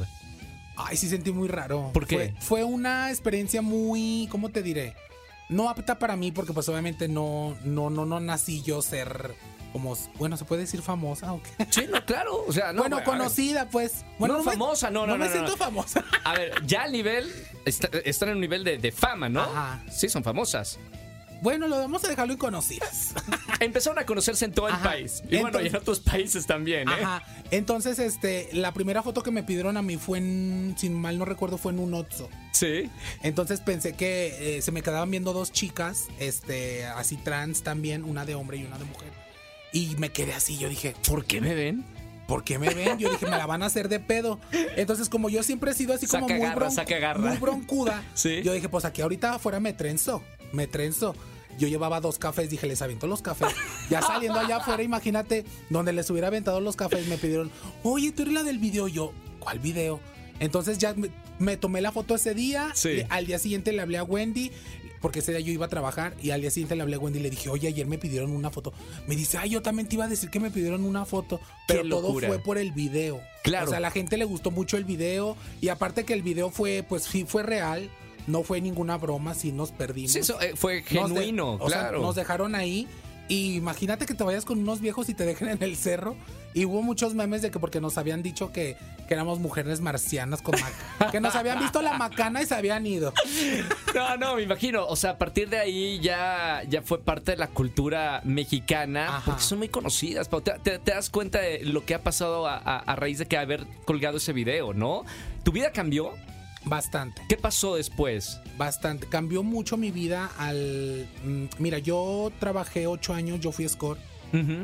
Ay, 0.77 0.97
sí 0.97 1.09
sentí 1.09 1.31
muy 1.33 1.49
raro. 1.49 1.91
¿Por 1.93 2.07
qué? 2.07 2.17
Fue, 2.17 2.35
fue 2.41 2.65
una 2.65 3.11
experiencia 3.11 3.63
muy, 3.63 4.27
¿cómo 4.31 4.49
te 4.51 4.63
diré? 4.63 4.95
No 5.49 5.69
apta 5.69 5.99
para 5.99 6.17
mí 6.17 6.33
porque 6.33 6.53
pues 6.53 6.69
obviamente 6.69 7.09
no, 7.09 7.57
no, 7.65 7.91
no, 7.91 8.05
no 8.07 8.19
nací 8.21 8.63
yo 8.63 8.81
ser 8.83 9.35
como, 9.73 9.97
bueno, 10.19 10.37
¿se 10.37 10.45
puede 10.45 10.63
decir 10.63 10.83
famosa 10.83 11.33
o 11.33 11.43
qué? 11.43 11.67
Sí, 11.71 11.87
no, 11.91 12.05
claro. 12.07 12.45
O 12.47 12.53
sea, 12.53 12.73
no, 12.73 12.83
bueno, 12.83 13.03
conocida 13.05 13.69
pues. 13.69 14.05
Bueno, 14.19 14.39
No, 14.39 14.45
me- 14.45 14.53
famosa, 14.53 14.91
no, 14.91 15.01
no, 15.01 15.19
No 15.19 15.19
no, 15.19 15.25
me 15.25 15.31
siento 15.31 15.57
famosa. 15.57 16.05
A 16.25 16.35
ver, 16.35 16.65
ya 16.65 16.83
al 16.85 16.93
nivel, 16.93 17.31
está- 17.65 17.89
están 18.05 18.29
en 18.31 18.37
un 18.37 18.41
nivel 18.41 18.63
de, 18.65 18.79
de 18.79 18.93
fama, 18.93 19.29
¿no? 19.29 19.41
Ajá. 19.43 19.83
Sí, 19.91 20.09
son 20.09 20.23
famosas. 20.23 20.79
Bueno, 21.45 21.69
lo 21.69 21.77
vamos 21.77 22.03
a 22.05 22.09
dejarlo 22.09 22.33
en 22.33 22.39
conocidas. 22.39 23.13
Empezaron 23.61 23.99
a 23.99 24.07
conocerse 24.07 24.47
en 24.47 24.53
todo 24.53 24.67
el 24.67 24.77
país. 24.79 25.23
Y 25.29 25.37
bueno, 25.37 25.61
y 25.61 25.67
en 25.67 25.77
otros 25.77 26.01
países 26.01 26.47
también, 26.47 26.89
¿eh? 26.89 26.93
Ajá. 26.93 27.23
Entonces, 27.51 27.99
este, 27.99 28.49
la 28.55 28.73
primera 28.73 29.03
foto 29.03 29.23
que 29.23 29.31
me 29.31 29.43
pidieron 29.43 29.77
a 29.77 29.83
mí 29.83 29.99
fue 29.99 30.17
en, 30.17 30.75
sin 30.79 30.95
mal 30.95 31.19
no 31.19 31.27
recuerdo, 31.27 31.59
fue 31.59 31.73
en 31.73 31.81
un 31.81 31.93
Otso. 31.93 32.31
Sí. 32.53 32.91
Entonces 33.23 33.61
pensé 33.61 33.93
que 33.93 34.57
eh, 34.57 34.63
se 34.63 34.73
me 34.73 34.81
quedaban 34.81 35.11
viendo 35.11 35.35
dos 35.35 35.53
chicas, 35.53 36.07
este, 36.19 36.87
así 36.87 37.19
trans 37.19 37.63
también, 37.63 38.05
una 38.05 38.25
de 38.25 38.35
hombre 38.35 38.57
y 38.57 38.65
una 38.65 38.79
de 38.79 38.87
mujer. 38.87 39.13
Y 39.71 39.97
me 39.99 40.13
quedé 40.13 40.33
así, 40.33 40.57
yo 40.57 40.71
dije, 40.71 40.95
¿Por 41.07 41.27
qué 41.27 41.43
me 41.43 41.55
ven? 41.55 41.85
¿por 42.27 42.43
qué 42.43 42.59
me 42.59 42.73
ven? 42.73 42.99
Yo 42.99 43.11
dije, 43.11 43.27
me 43.27 43.37
la 43.37 43.45
van 43.45 43.63
a 43.63 43.67
hacer 43.67 43.91
de 43.91 44.01
pedo. 44.01 44.41
Entonces, 44.77 45.11
como 45.11 45.29
yo 45.29 45.43
siempre 45.43 45.73
he 45.73 45.75
sido 45.75 45.93
así 45.93 46.07
como 46.07 46.27
Saca 46.27 46.39
muy, 46.39 46.47
garra, 46.49 46.71
saca 46.71 46.99
garra. 46.99 47.21
muy 47.21 47.37
broncuda, 47.37 48.03
Sí. 48.15 48.41
yo 48.43 48.55
dije, 48.55 48.71
pues 48.71 48.87
aquí 48.87 49.03
ahorita 49.03 49.35
afuera 49.35 49.61
me 49.61 49.75
trenzo, 49.75 50.23
me 50.51 50.67
trenzo. 50.67 51.15
Yo 51.59 51.69
llevaba 51.69 52.01
dos 52.01 52.19
cafés, 52.19 52.51
dije, 52.51 52.67
les 52.67 52.83
aviento 52.83 53.07
los 53.07 53.23
cafés. 53.23 53.55
Ya 53.91 54.03
saliendo 54.03 54.39
allá 54.39 54.57
afuera, 54.57 54.83
imagínate, 54.83 55.45
donde 55.71 55.93
les 55.93 56.09
hubiera 56.11 56.29
aventado 56.29 56.61
los 56.61 56.77
cafés, 56.77 57.07
me 57.07 57.19
pidieron, 57.19 57.51
oye, 57.83 58.13
tú 58.13 58.23
eres 58.23 58.35
la 58.35 58.43
del 58.43 58.59
video. 58.59 58.89
Yo, 58.89 59.13
¿cuál 59.39 59.59
video? 59.59 60.01
Entonces 60.41 60.79
ya 60.79 60.95
me, 60.95 61.11
me 61.39 61.57
tomé 61.57 61.81
la 61.81 61.93
foto 61.93 62.15
ese 62.15 62.35
día. 62.35 62.71
Sí. 62.75 63.03
al 63.09 63.27
día 63.27 63.39
siguiente 63.39 63.73
le 63.73 63.83
hablé 63.83 63.99
a 63.99 64.05
Wendy, 64.05 64.51
porque 65.01 65.19
ese 65.19 65.33
día 65.33 65.41
yo 65.41 65.53
iba 65.53 65.67
a 65.67 65.69
trabajar. 65.69 66.15
Y 66.23 66.31
al 66.31 66.41
día 66.41 66.51
siguiente 66.51 66.77
le 66.77 66.83
hablé 66.83 66.97
a 66.97 66.99
Wendy 66.99 67.19
y 67.19 67.23
le 67.23 67.31
dije, 67.31 67.49
oye, 67.51 67.69
ayer 67.69 67.87
me 67.87 67.99
pidieron 67.99 68.31
una 68.31 68.51
foto. 68.51 68.73
Me 69.07 69.17
dice, 69.17 69.39
ay, 69.39 69.51
yo 69.51 69.63
también 69.63 69.89
te 69.89 69.97
iba 69.97 70.05
a 70.05 70.09
decir 70.09 70.31
que 70.31 70.41
me 70.41 70.51
pidieron 70.51 70.85
una 70.85 71.05
foto. 71.05 71.41
Pero 71.69 71.89
todo 71.89 72.13
fue 72.19 72.39
por 72.39 72.59
el 72.59 72.73
video. 72.73 73.21
Claro. 73.43 73.67
O 73.67 73.69
sea, 73.69 73.79
a 73.79 73.81
la 73.81 73.91
gente 73.91 74.17
le 74.17 74.25
gustó 74.25 74.51
mucho 74.51 74.77
el 74.77 74.85
video. 74.85 75.37
Y 75.61 75.69
aparte 75.69 76.05
que 76.05 76.15
el 76.15 76.23
video 76.23 76.51
fue, 76.51 76.85
pues 76.89 77.05
sí, 77.05 77.25
fue 77.27 77.43
real. 77.43 77.91
No 78.27 78.43
fue 78.43 78.61
ninguna 78.61 78.97
broma, 78.97 79.35
sí 79.35 79.53
nos 79.53 79.71
perdimos. 79.73 80.13
Sí, 80.13 80.21
eso 80.21 80.41
eh, 80.41 80.53
fue 80.57 80.83
Nos 80.93 81.11
de- 81.11 81.21
genuino, 81.21 81.53
o 81.55 81.69
sea, 81.69 81.81
claro. 81.81 82.01
nos 82.01 82.15
dejaron 82.15 82.55
ahí. 82.55 82.89
Y 83.27 83.55
imagínate 83.55 84.05
que 84.05 84.13
te 84.13 84.23
vayas 84.23 84.45
con 84.45 84.59
unos 84.59 84.81
viejos 84.83 85.09
y 85.09 85.15
te 85.15 85.25
dejen 85.25 85.49
en 85.49 85.63
el 85.63 85.77
cerro. 85.77 86.15
Y 86.53 86.67
hubo 86.67 86.83
muchos 86.83 87.15
memes 87.15 87.41
de 87.41 87.51
que 87.51 87.59
porque 87.59 87.81
nos 87.81 87.97
habían 87.97 88.23
dicho 88.23 88.53
que, 88.53 88.77
que 89.09 89.15
éramos 89.15 89.39
mujeres 89.41 89.81
marcianas 89.81 90.43
con 90.43 90.55
maca- 90.61 91.11
que 91.11 91.21
nos 91.21 91.35
habían 91.35 91.59
visto 91.59 91.81
la 91.81 91.97
macana 91.97 92.43
y 92.43 92.47
se 92.47 92.55
habían 92.55 92.87
ido. 92.87 93.15
No, 93.95 94.17
no, 94.19 94.37
me 94.37 94.43
imagino. 94.43 94.87
O 94.87 94.95
sea, 94.95 95.13
a 95.13 95.19
partir 95.19 95.49
de 95.49 95.59
ahí 95.59 96.01
ya, 96.01 96.63
ya 96.69 96.83
fue 96.83 97.01
parte 97.01 97.31
de 97.33 97.39
la 97.39 97.49
cultura 97.49 98.21
mexicana, 98.25 99.07
Ajá. 99.17 99.23
porque 99.25 99.43
son 99.43 99.59
muy 99.59 99.69
conocidas. 99.71 100.29
Te, 100.29 100.53
te- 100.63 100.79
te 100.79 100.91
das 100.93 101.09
cuenta 101.09 101.41
de 101.41 101.61
lo 101.65 101.85
que 101.87 101.95
ha 101.95 102.03
pasado 102.03 102.47
a, 102.47 102.57
a- 102.59 102.79
a 102.79 102.95
raíz 102.97 103.19
de 103.19 103.27
que 103.27 103.39
haber 103.39 103.67
colgado 103.87 104.19
ese 104.19 104.35
video, 104.35 104.75
¿no? 104.75 105.05
¿Tu 105.45 105.51
vida 105.53 105.73
cambió? 105.73 106.13
Bastante. 106.67 107.23
¿Qué 107.29 107.37
pasó 107.37 107.77
después? 107.77 108.41
Bastante. 108.57 109.07
Cambió 109.09 109.43
mucho 109.43 109.77
mi 109.77 109.91
vida 109.91 110.31
al. 110.39 111.09
mm, 111.25 111.45
Mira, 111.59 111.79
yo 111.79 112.33
trabajé 112.41 112.87
ocho 112.87 113.13
años, 113.15 113.41
yo 113.41 113.53
fui 113.53 113.69
score. 113.69 113.99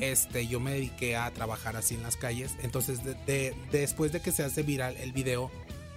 Este, 0.00 0.48
yo 0.48 0.58
me 0.58 0.72
dediqué 0.72 1.14
a 1.16 1.30
trabajar 1.30 1.76
así 1.76 1.94
en 1.94 2.02
las 2.02 2.16
calles. 2.16 2.56
Entonces, 2.62 3.04
de- 3.04 3.14
de- 3.26 3.54
después 3.70 4.10
de 4.10 4.20
que 4.20 4.32
se 4.32 4.42
hace 4.42 4.64
viral 4.64 4.96
el 4.96 5.12
video, 5.12 5.48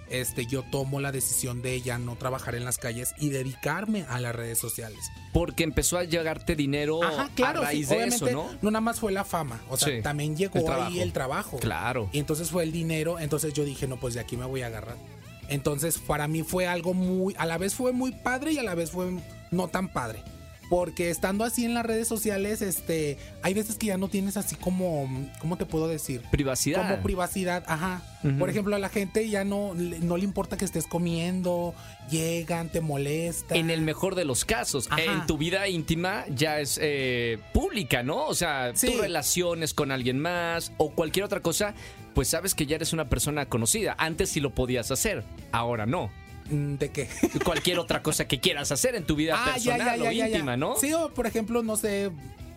este, 0.08 0.46
yo 0.46 0.62
tomo 0.62 1.00
la 1.00 1.10
decisión 1.10 1.60
de 1.60 1.80
ya 1.80 1.98
no 1.98 2.14
trabajar 2.14 2.54
en 2.54 2.64
las 2.64 2.78
calles 2.78 3.14
y 3.18 3.30
dedicarme 3.30 4.04
a 4.08 4.20
las 4.20 4.32
redes 4.36 4.58
sociales. 4.58 5.00
Porque 5.32 5.64
empezó 5.64 5.98
a 5.98 6.04
llegarte 6.04 6.54
dinero 6.54 7.02
Ajá, 7.02 7.28
claro, 7.34 7.62
a 7.62 7.64
raíz 7.64 7.88
sí, 7.88 7.96
de 7.96 8.04
eso, 8.04 8.24
obviamente 8.26 8.56
¿no? 8.62 8.70
nada 8.70 8.80
más 8.80 9.00
fue 9.00 9.10
la 9.10 9.24
fama, 9.24 9.60
o 9.68 9.76
sea, 9.76 9.88
Sí, 9.96 10.02
también 10.02 10.36
llegó 10.36 10.60
el 10.60 10.70
ahí 10.82 11.00
el 11.00 11.12
trabajo. 11.12 11.56
Claro. 11.58 12.08
Y 12.12 12.20
entonces 12.20 12.50
fue 12.52 12.62
el 12.62 12.70
dinero, 12.70 13.18
entonces 13.18 13.54
yo 13.54 13.64
dije, 13.64 13.88
no, 13.88 13.96
pues 13.96 14.14
de 14.14 14.20
aquí 14.20 14.36
me 14.36 14.44
voy 14.44 14.62
a 14.62 14.66
agarrar. 14.68 14.98
Entonces, 15.48 15.98
para 15.98 16.28
mí 16.28 16.42
fue 16.42 16.66
algo 16.66 16.94
muy, 16.94 17.34
a 17.38 17.46
la 17.46 17.58
vez 17.58 17.74
fue 17.74 17.92
muy 17.92 18.12
padre 18.12 18.52
y 18.52 18.58
a 18.58 18.62
la 18.62 18.74
vez 18.74 18.90
fue 18.90 19.06
no 19.50 19.68
tan 19.68 19.88
padre. 19.92 20.22
Porque 20.70 21.10
estando 21.10 21.44
así 21.44 21.66
en 21.66 21.74
las 21.74 21.84
redes 21.84 22.08
sociales, 22.08 22.62
este, 22.62 23.18
hay 23.42 23.52
veces 23.52 23.76
que 23.76 23.88
ya 23.88 23.98
no 23.98 24.08
tienes 24.08 24.38
así 24.38 24.56
como, 24.56 25.06
¿cómo 25.38 25.58
te 25.58 25.66
puedo 25.66 25.88
decir? 25.88 26.22
Privacidad. 26.30 26.88
Como 26.88 27.02
privacidad, 27.02 27.62
ajá. 27.66 28.02
Por 28.38 28.48
ejemplo, 28.48 28.74
a 28.74 28.78
la 28.78 28.88
gente 28.88 29.28
ya 29.28 29.44
no, 29.44 29.74
le- 29.74 29.98
no 29.98 30.16
le 30.16 30.24
importa 30.24 30.56
que 30.56 30.64
estés 30.64 30.86
comiendo, 30.86 31.74
llegan, 32.10 32.70
te 32.70 32.80
molestan. 32.80 33.58
En 33.58 33.68
el 33.68 33.82
mejor 33.82 34.14
de 34.14 34.24
los 34.24 34.46
casos, 34.46 34.86
Ajá. 34.90 35.02
en 35.02 35.26
tu 35.26 35.36
vida 35.36 35.68
íntima 35.68 36.24
ya 36.34 36.58
es 36.58 36.78
eh, 36.80 37.38
pública, 37.52 38.02
¿no? 38.02 38.24
O 38.26 38.34
sea, 38.34 38.72
Sí. 38.74 38.86
tus 38.86 38.96
relaciones 39.02 39.74
con 39.74 39.90
alguien 39.92 40.18
más 40.18 40.72
o 40.78 40.92
cualquier 40.92 41.26
otra 41.26 41.40
cosa, 41.40 41.74
pues 42.14 42.28
sabes 42.28 42.54
que 42.54 42.66
ya 42.66 42.76
eres 42.76 42.92
una 42.92 43.06
persona 43.08 43.46
conocida. 43.46 43.94
Antes 43.98 44.30
sí 44.30 44.40
lo 44.40 44.50
podías 44.54 44.90
hacer, 44.90 45.24
ahora 45.52 45.86
no. 45.86 46.10
Mm, 46.50 46.74
¿De 46.76 46.90
qué? 46.90 47.08
Cualquier 47.44 47.78
otra 47.78 48.02
cosa 48.02 48.26
que 48.28 48.38
quieras 48.40 48.70
hacer 48.72 48.94
en 48.94 49.04
tu 49.04 49.16
vida 49.16 49.34
Ah, 49.38 49.52
personal 49.54 50.00
o 50.02 50.12
íntima, 50.12 50.56
¿no? 50.56 50.76
Sí, 50.76 50.92
o 50.92 51.08
por 51.12 51.26
ejemplo, 51.26 51.62
no 51.62 51.76
sé, 51.76 52.10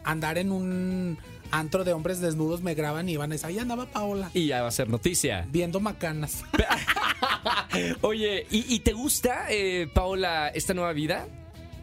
andar 0.04 0.38
en 0.38 0.52
un 0.52 1.18
antro 1.52 1.86
de 1.86 1.94
hombres 1.94 2.20
desnudos 2.20 2.62
me 2.62 2.74
graban 2.76 3.08
y 3.08 3.16
van 3.16 3.32
a 3.32 3.36
decir, 3.36 3.48
ahí 3.48 3.58
andaba 3.60 3.86
Paola, 3.86 4.30
Y 4.34 4.48
ya 4.48 4.62
va 4.62 4.68
a 4.68 4.72
ser 4.72 4.90
noticia. 4.90 5.46
viendo 5.50 5.80
macanas. 5.80 6.44
Oye, 8.02 8.46
¿y, 8.52 8.74
y 8.76 8.80
te 8.80 8.94
gusta, 8.94 9.46
eh, 9.50 9.88
Paola, 9.94 10.50
esta 10.50 10.74
nueva 10.74 10.94
vida? 10.94 11.28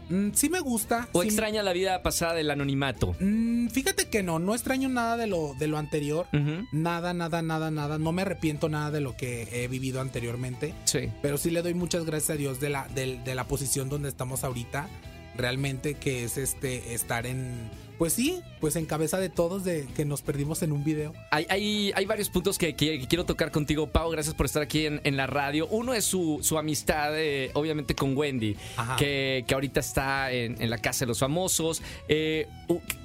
Mm, 0.09 0.31
sí 0.33 0.49
me 0.49 0.61
gusta. 0.61 1.09
¿O 1.13 1.23
sí- 1.23 1.29
extraña 1.29 1.63
la 1.63 1.73
vida 1.73 2.03
pasada 2.03 2.35
del 2.35 2.51
anonimato? 2.51 3.15
Mm, 3.21 3.69
fíjate 3.69 4.09
que 4.09 4.23
no, 4.23 4.39
no 4.39 4.55
extraño 4.55 4.89
nada 4.89 5.17
de 5.17 5.27
lo, 5.27 5.55
de 5.59 5.67
lo 5.67 5.79
anterior. 5.79 6.27
Nada, 6.73 7.15
nada, 7.15 7.43
nada, 7.43 7.71
nada. 7.71 7.99
No 7.99 8.13
me 8.13 8.23
arrepiento 8.23 8.69
nada 8.69 8.91
de 8.91 9.01
lo 9.01 9.17
que 9.17 9.49
he 9.53 9.69
vivido 9.69 10.01
anteriormente. 10.01 10.75
Sí. 10.85 11.11
Pero 11.23 11.39
sí 11.39 11.51
le 11.51 11.63
doy 11.63 11.75
muchas 11.75 12.05
gracias 12.05 12.31
a 12.31 12.37
Dios 12.37 12.61
de 12.61 12.71
la, 12.71 12.89
de, 12.89 13.19
de 13.25 13.35
la 13.35 13.45
posición 13.49 13.89
donde 13.89 14.09
estamos 14.09 14.45
ahorita. 14.45 14.89
Realmente 15.37 15.95
que 15.95 16.25
es 16.25 16.39
este 16.39 16.95
estar 16.95 17.27
en. 17.27 17.69
Pues 17.99 18.13
sí, 18.13 18.41
pues 18.61 18.77
en 18.77 18.87
cabeza 18.87 19.19
de 19.19 19.29
todos 19.29 19.63
de 19.65 19.87
que 19.97 20.05
nos 20.05 20.23
perdimos 20.23 20.63
en 20.63 20.73
un 20.73 20.83
video. 20.85 21.13
Hay, 21.31 21.47
hay, 21.49 21.93
hay 21.95 22.05
varios 22.07 22.29
puntos 22.29 22.59
que, 22.59 22.75
que- 22.75 22.99
que 22.99 23.07
quiero 23.07 23.25
tocar 23.25 23.51
contigo, 23.51 23.87
Pau. 23.89 24.11
Gracias 24.11 24.35
por 24.35 24.47
estar 24.47 24.63
aquí 24.63 24.87
en, 24.87 25.01
en 25.05 25.17
la 25.17 25.27
radio. 25.27 25.67
Uno 25.69 25.95
es 25.95 26.05
su, 26.05 26.41
su 26.43 26.59
amistad, 26.59 27.13
eh, 27.19 27.51
obviamente, 27.55 27.95
con 27.95 28.17
Wendy, 28.17 28.57
que, 28.99 29.45
que 29.47 29.55
ahorita 29.55 29.81
está 29.81 30.33
en, 30.33 30.61
en 30.61 30.71
la 30.71 30.79
Casa 30.79 31.05
de 31.05 31.09
los 31.09 31.19
Famosos. 31.21 31.83
Eh, 32.09 32.49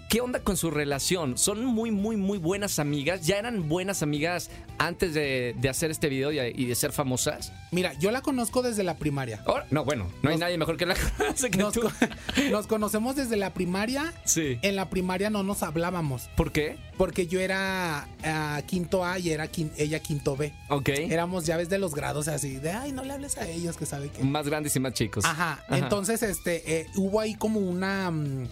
¿Qué 0.10 0.22
onda 0.22 0.40
con 0.40 0.58
su 0.58 0.72
relación? 0.72 1.38
¿Son 1.38 1.64
muy, 1.64 1.92
muy, 1.92 2.18
muy 2.18 2.40
buenas 2.40 2.80
amigas? 2.80 3.28
¿Ya 3.28 3.38
eran 3.38 3.70
buenas 3.70 4.02
amigas 4.02 4.50
antes 4.80 5.14
de, 5.14 5.54
de 5.60 5.70
hacer 5.70 5.92
este 5.92 6.10
video 6.10 6.32
y, 6.32 6.40
y 6.40 6.66
de 6.66 6.74
ser 6.74 6.92
famosas? 6.92 7.54
Mira, 7.70 7.94
yo 8.00 8.10
la 8.10 8.22
conozco 8.24 8.64
desde 8.64 8.82
la 8.84 8.98
primaria. 8.98 9.44
No, 9.70 9.86
bueno, 9.86 10.08
no 10.24 10.32
hay 10.32 10.38
nadie 10.38 10.58
mejor 10.58 10.78
que 10.78 10.88
la 10.88 10.96
que 11.52 11.58
Nos, 11.60 11.74
tú. 11.76 11.82
nos 12.50 12.66
conocemos 12.66 13.18
desde 13.18 13.36
la 13.38 13.54
primaria. 13.54 14.12
Sí. 14.26 14.58
En 14.64 14.76
la 14.76 14.90
primaria 14.90 15.30
no 15.30 15.44
nos 15.44 15.62
hablábamos. 15.62 16.28
¿Por 16.36 16.52
qué? 16.52 16.78
Porque 16.98 17.28
yo 17.28 17.40
era 17.40 18.08
ah, 18.24 18.62
quinto 18.66 19.06
A 19.06 19.20
y 19.20 19.30
era 19.30 19.46
quin- 19.52 19.72
ella 19.78 20.00
quinto 20.00 20.36
B. 20.36 20.52
Ok. 20.70 20.90
Éramos 20.90 21.46
llaves 21.46 21.70
de 21.70 21.78
los 21.78 21.94
grados 21.94 22.28
así, 22.28 22.56
de 22.56 22.72
ay, 22.72 22.94
no 22.94 23.04
le 23.04 23.14
hables 23.14 23.38
a 23.38 23.48
ellos, 23.48 23.78
que 23.78 23.86
sabe 23.86 24.10
que. 24.10 24.24
Más 24.24 24.48
grandes 24.48 24.76
y 24.76 24.80
más 24.80 24.94
chicos. 24.94 25.24
Ajá. 25.24 25.64
Entonces, 25.70 26.24
este, 26.24 26.80
eh, 26.80 26.88
hubo 26.96 27.20
ahí 27.20 27.36
como 27.36 27.60
una. 27.60 28.10
mm, 28.10 28.48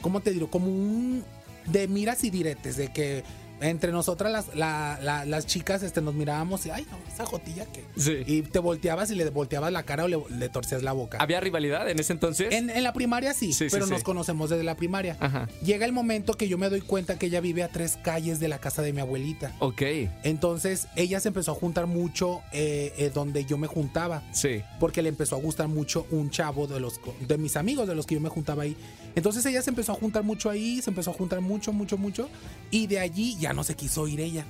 ¿Cómo 0.00 0.20
te 0.20 0.30
digo? 0.32 0.50
Como 0.50 0.66
un. 0.66 1.24
De 1.66 1.86
miras 1.88 2.24
y 2.24 2.30
diretes, 2.30 2.76
de 2.76 2.90
que 2.92 3.22
entre 3.60 3.92
nosotras 3.92 4.32
las, 4.32 4.54
la- 4.56 4.98
la- 5.02 5.26
las 5.26 5.46
chicas 5.46 5.82
este, 5.82 6.00
nos 6.00 6.14
mirábamos 6.14 6.64
y, 6.64 6.70
ay, 6.70 6.86
no, 6.90 6.96
esa 7.12 7.26
jotilla 7.26 7.66
que. 7.66 7.84
Sí. 8.00 8.22
Y 8.26 8.40
te 8.40 8.58
volteabas 8.58 9.10
y 9.10 9.14
le 9.14 9.28
volteabas 9.28 9.70
la 9.70 9.82
cara 9.82 10.04
o 10.04 10.08
le, 10.08 10.18
le 10.30 10.48
torcías 10.48 10.82
la 10.82 10.92
boca. 10.92 11.18
¿Había 11.20 11.38
rivalidad 11.40 11.88
en 11.90 11.98
ese 11.98 12.14
entonces? 12.14 12.48
En, 12.54 12.70
en 12.70 12.82
la 12.82 12.94
primaria 12.94 13.34
sí, 13.34 13.52
Sí, 13.52 13.66
pero 13.70 13.84
sí. 13.84 13.92
nos 13.92 14.02
conocemos 14.02 14.48
desde 14.48 14.64
la 14.64 14.74
primaria. 14.78 15.18
Ajá. 15.20 15.46
Llega 15.62 15.84
el 15.84 15.92
momento 15.92 16.32
que 16.32 16.48
yo 16.48 16.56
me 16.56 16.70
doy 16.70 16.80
cuenta 16.80 17.18
que 17.18 17.26
ella 17.26 17.42
vive 17.42 17.62
a 17.62 17.68
tres 17.68 17.98
calles 18.02 18.40
de 18.40 18.48
la 18.48 18.58
casa 18.58 18.80
de 18.80 18.94
mi 18.94 19.02
abuelita. 19.02 19.52
Ok. 19.58 19.82
Entonces 20.22 20.86
ella 20.96 21.20
se 21.20 21.28
empezó 21.28 21.52
a 21.52 21.54
juntar 21.54 21.86
mucho 21.86 22.40
eh, 22.52 22.94
eh, 22.96 23.10
donde 23.12 23.44
yo 23.44 23.58
me 23.58 23.66
juntaba. 23.66 24.22
Sí. 24.32 24.62
Porque 24.78 25.02
le 25.02 25.10
empezó 25.10 25.36
a 25.36 25.38
gustar 25.38 25.68
mucho 25.68 26.06
un 26.10 26.30
chavo 26.30 26.66
de 26.66 26.80
los 26.80 26.98
de 27.28 27.36
mis 27.36 27.56
amigos 27.56 27.86
de 27.86 27.94
los 27.94 28.06
que 28.06 28.14
yo 28.14 28.20
me 28.22 28.30
juntaba 28.30 28.62
ahí. 28.62 28.74
Entonces 29.14 29.44
ella 29.46 29.62
se 29.62 29.70
empezó 29.70 29.92
a 29.92 29.96
juntar 29.96 30.22
mucho 30.22 30.50
ahí, 30.50 30.80
se 30.82 30.90
empezó 30.90 31.10
a 31.10 31.14
juntar 31.14 31.40
mucho, 31.40 31.72
mucho, 31.72 31.98
mucho. 31.98 32.28
Y 32.70 32.86
de 32.86 33.00
allí 33.00 33.36
ya 33.38 33.52
no 33.52 33.64
se 33.64 33.74
quiso 33.74 34.06
ir 34.06 34.20
ella. 34.20 34.44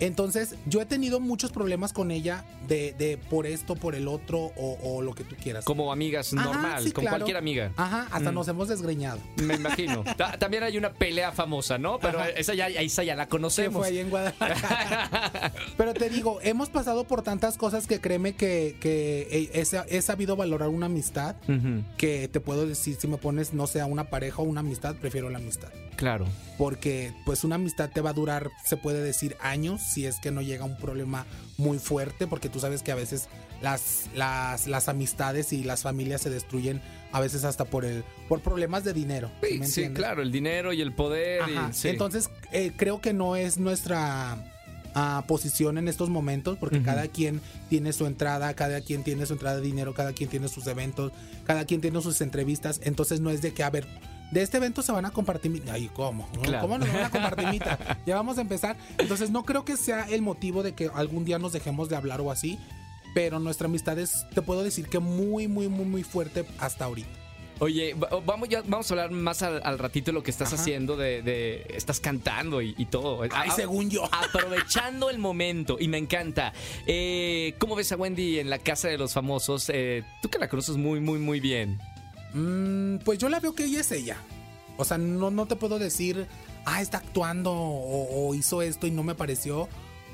Entonces 0.00 0.56
yo 0.66 0.80
he 0.80 0.86
tenido 0.86 1.20
muchos 1.20 1.52
problemas 1.52 1.92
con 1.92 2.10
ella 2.10 2.44
de, 2.68 2.92
de 2.98 3.16
por 3.16 3.46
esto, 3.46 3.76
por 3.76 3.94
el 3.94 4.08
otro 4.08 4.52
o, 4.56 4.78
o 4.82 5.02
lo 5.02 5.14
que 5.14 5.24
tú 5.24 5.36
quieras. 5.40 5.64
Como 5.64 5.92
amigas, 5.92 6.32
Ajá, 6.34 6.44
normal, 6.44 6.84
sí, 6.84 6.92
con 6.92 7.02
claro. 7.02 7.16
cualquier 7.18 7.36
amiga. 7.36 7.72
Ajá, 7.76 8.08
hasta 8.10 8.30
Mm. 8.32 8.34
nos 8.34 8.48
hemos 8.48 8.68
desgreñado. 8.68 9.20
Me 9.36 9.54
imagino. 9.54 10.02
Ta- 10.16 10.36
También 10.38 10.62
hay 10.64 10.76
una 10.78 10.92
pelea 10.92 11.32
famosa, 11.32 11.78
¿no? 11.78 11.98
Pero 12.00 12.18
Ajá. 12.20 12.30
esa 12.30 12.54
ya, 12.54 12.68
esa 12.68 13.04
ya 13.04 13.14
la 13.14 13.28
conocemos. 13.28 13.78
fue 13.80 13.88
ahí 13.88 13.98
en 13.98 14.10
Guadalajara. 14.10 15.52
Pero 15.76 15.94
te 15.94 16.08
digo, 16.10 16.38
hemos 16.42 16.68
pasado 16.70 17.04
por 17.04 17.22
tantas 17.22 17.56
cosas 17.56 17.86
que 17.86 18.00
créeme 18.00 18.34
que, 18.34 18.76
que 18.80 19.50
he, 19.54 19.60
he 19.60 19.64
sa- 19.64 19.86
he 19.88 20.02
sabido 20.02 20.36
valorar 20.36 20.68
una 20.68 20.86
amistad. 20.86 21.36
Que 21.96 22.28
te 22.28 22.40
puedo 22.40 22.66
decir, 22.66 22.96
si 22.98 23.06
me 23.06 23.16
pones, 23.18 23.52
no 23.54 23.66
sé, 23.66 23.80
a 23.80 23.86
una 23.86 24.04
pareja 24.10 24.42
o 24.42 24.44
una 24.44 24.60
amistad, 24.60 24.94
prefiero 24.96 25.30
la 25.30 25.38
amistad. 25.38 25.68
Claro. 25.96 26.26
Porque 26.58 27.12
pues 27.24 27.44
una 27.44 27.54
amistad 27.56 27.90
te 27.90 28.00
va 28.00 28.10
a 28.10 28.12
durar, 28.12 28.50
se 28.64 28.76
puede 28.76 29.02
decir, 29.02 29.36
años, 29.40 29.82
si 29.84 30.06
es 30.06 30.18
que 30.20 30.30
no 30.30 30.42
llega 30.42 30.64
un 30.64 30.76
problema 30.76 31.26
muy 31.56 31.78
fuerte, 31.78 32.26
porque 32.26 32.48
tú 32.48 32.60
sabes 32.60 32.82
que 32.82 32.92
a 32.92 32.94
veces 32.94 33.28
las, 33.62 34.06
las, 34.14 34.66
las 34.66 34.88
amistades 34.88 35.52
y 35.52 35.64
las 35.64 35.82
familias 35.82 36.22
se 36.22 36.30
destruyen 36.30 36.80
a 37.12 37.20
veces 37.20 37.44
hasta 37.44 37.64
por 37.64 37.84
el 37.84 38.02
por 38.28 38.40
problemas 38.40 38.82
de 38.84 38.92
dinero. 38.92 39.30
¿sí 39.62 39.82
me 39.82 39.92
claro, 39.92 40.22
el 40.22 40.32
dinero 40.32 40.72
y 40.72 40.80
el 40.80 40.92
poder. 40.92 41.48
y- 41.48 41.56
Ajá. 41.56 41.72
sí. 41.72 41.88
Entonces, 41.88 42.30
eh, 42.52 42.72
creo 42.76 43.00
que 43.00 43.12
no 43.12 43.36
es 43.36 43.58
nuestra 43.58 44.36
ah, 44.94 45.24
posición 45.28 45.78
en 45.78 45.88
estos 45.88 46.08
momentos, 46.10 46.58
porque 46.58 46.82
cada 46.82 47.06
quien 47.08 47.40
tiene 47.68 47.92
su 47.92 48.06
entrada, 48.06 48.54
cada 48.54 48.80
quien 48.80 49.04
tiene 49.04 49.26
su 49.26 49.34
entrada 49.34 49.56
de 49.56 49.62
dinero, 49.62 49.94
cada 49.94 50.12
quien 50.12 50.28
tiene 50.28 50.48
sus 50.48 50.66
eventos, 50.66 51.12
cada 51.44 51.64
quien 51.64 51.80
tiene 51.80 52.00
sus 52.02 52.20
entrevistas. 52.20 52.80
Entonces, 52.82 53.20
no 53.20 53.30
es 53.30 53.42
de 53.42 53.52
que, 53.54 53.62
a 53.62 53.70
ver, 53.70 53.86
de 54.30 54.42
este 54.42 54.56
evento 54.56 54.82
se 54.82 54.92
van 54.92 55.04
a 55.06 55.10
compartir. 55.10 55.62
Ay, 55.70 55.90
¿cómo? 55.94 56.28
¿Cómo 56.60 56.78
nos 56.78 56.92
van 56.92 57.04
a 57.04 57.10
compartir? 57.10 57.62
Ya 58.06 58.16
vamos 58.16 58.38
a 58.38 58.40
empezar. 58.40 58.76
Entonces, 58.98 59.30
no 59.30 59.44
creo 59.44 59.64
que 59.64 59.76
sea 59.76 60.04
el 60.08 60.22
motivo 60.22 60.62
de 60.62 60.74
que 60.74 60.90
algún 60.94 61.24
día 61.24 61.38
nos 61.38 61.52
dejemos 61.52 61.88
de 61.88 61.96
hablar 61.96 62.20
o 62.20 62.30
así. 62.30 62.58
Pero 63.14 63.38
nuestra 63.38 63.66
amistad 63.66 63.96
es, 63.98 64.26
te 64.34 64.42
puedo 64.42 64.64
decir 64.64 64.88
que 64.88 64.98
muy, 64.98 65.46
muy, 65.46 65.68
muy, 65.68 65.84
muy 65.84 66.02
fuerte 66.02 66.44
hasta 66.58 66.86
ahorita. 66.86 67.08
Oye, 67.60 67.94
va- 67.94 68.08
vamos, 68.26 68.48
ya, 68.48 68.62
vamos 68.66 68.90
a 68.90 68.94
hablar 68.94 69.12
más 69.12 69.40
al, 69.42 69.60
al 69.64 69.78
ratito 69.78 70.06
de 70.06 70.14
lo 70.14 70.24
que 70.24 70.32
estás 70.32 70.52
Ajá. 70.52 70.60
haciendo, 70.60 70.96
de, 70.96 71.22
de- 71.22 71.64
estás 71.76 72.00
cantando 72.00 72.60
y, 72.60 72.74
y 72.76 72.86
todo. 72.86 73.22
Ay, 73.22 73.50
A- 73.50 73.54
según 73.54 73.88
yo. 73.90 74.02
Aprovechando 74.12 75.08
el 75.10 75.18
momento, 75.18 75.76
y 75.78 75.86
me 75.86 75.98
encanta. 75.98 76.52
Eh, 76.88 77.54
¿Cómo 77.60 77.76
ves 77.76 77.92
a 77.92 77.96
Wendy 77.96 78.40
en 78.40 78.50
la 78.50 78.58
casa 78.58 78.88
de 78.88 78.98
los 78.98 79.12
famosos? 79.12 79.70
Eh, 79.72 80.02
tú 80.20 80.28
que 80.28 80.40
la 80.40 80.48
conoces 80.48 80.76
muy, 80.76 80.98
muy, 80.98 81.20
muy 81.20 81.38
bien. 81.38 81.78
Mm, 82.34 82.98
pues 83.04 83.18
yo 83.18 83.28
la 83.28 83.40
veo 83.40 83.54
que 83.54 83.64
ella 83.64 83.80
es 83.80 83.90
ella. 83.92 84.16
O 84.76 84.84
sea, 84.84 84.98
no, 84.98 85.30
no 85.30 85.46
te 85.46 85.56
puedo 85.56 85.78
decir, 85.78 86.26
ah, 86.64 86.82
está 86.82 86.98
actuando 86.98 87.52
o, 87.52 88.28
o 88.28 88.34
hizo 88.34 88.60
esto 88.60 88.86
y 88.86 88.90
no 88.90 89.02
me 89.02 89.14
pareció. 89.14 89.68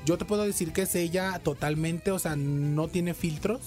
Yo 0.05 0.17
te 0.17 0.25
puedo 0.25 0.43
decir 0.43 0.71
que 0.73 0.83
es 0.83 0.95
ella 0.95 1.39
totalmente, 1.43 2.11
o 2.11 2.19
sea, 2.19 2.35
no 2.35 2.87
tiene 2.87 3.13
filtros 3.13 3.61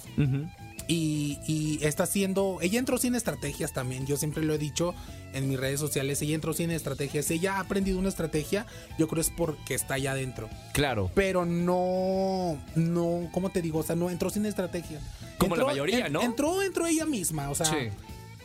y, 0.88 1.38
y 1.46 1.78
está 1.82 2.02
haciendo, 2.02 2.58
ella 2.61 2.80
entró 2.80 2.99
sin 2.99 3.14
estrategias 3.14 3.73
también, 3.73 4.04
yo 4.04 4.16
siempre 4.16 4.42
lo 4.42 4.52
he 4.52 4.58
dicho 4.58 4.94
en 5.32 5.49
mis 5.49 5.58
redes 5.61 5.78
sociales, 5.78 6.20
ella 6.23 6.34
entró 6.34 6.52
sin 6.52 6.73
estrategias, 6.73 7.30
ella 7.30 7.56
ha 7.56 7.61
aprendido 7.61 8.00
una 8.00 8.08
estrategia, 8.08 8.66
yo 8.99 9.06
creo 9.06 9.20
es 9.20 9.30
porque 9.30 9.75
está 9.75 9.94
allá 9.94 10.11
adentro, 10.12 10.49
Claro. 10.73 11.08
pero 11.14 11.44
no, 11.46 12.58
no, 12.75 13.28
¿cómo 13.32 13.50
te 13.50 13.62
digo? 13.62 13.78
O 13.78 13.82
sea, 13.84 13.94
no 13.94 14.11
entró 14.11 14.28
sin 14.28 14.44
estrategia. 14.44 15.00
Como 15.38 15.54
la 15.54 15.64
mayoría, 15.66 16.08
¿no? 16.08 16.20
Entró, 16.20 16.62
entró 16.62 16.84
ella 16.87 17.06
misma, 17.06 17.49
o 17.50 17.54
sea, 17.54 17.66
Sí. 17.66 17.90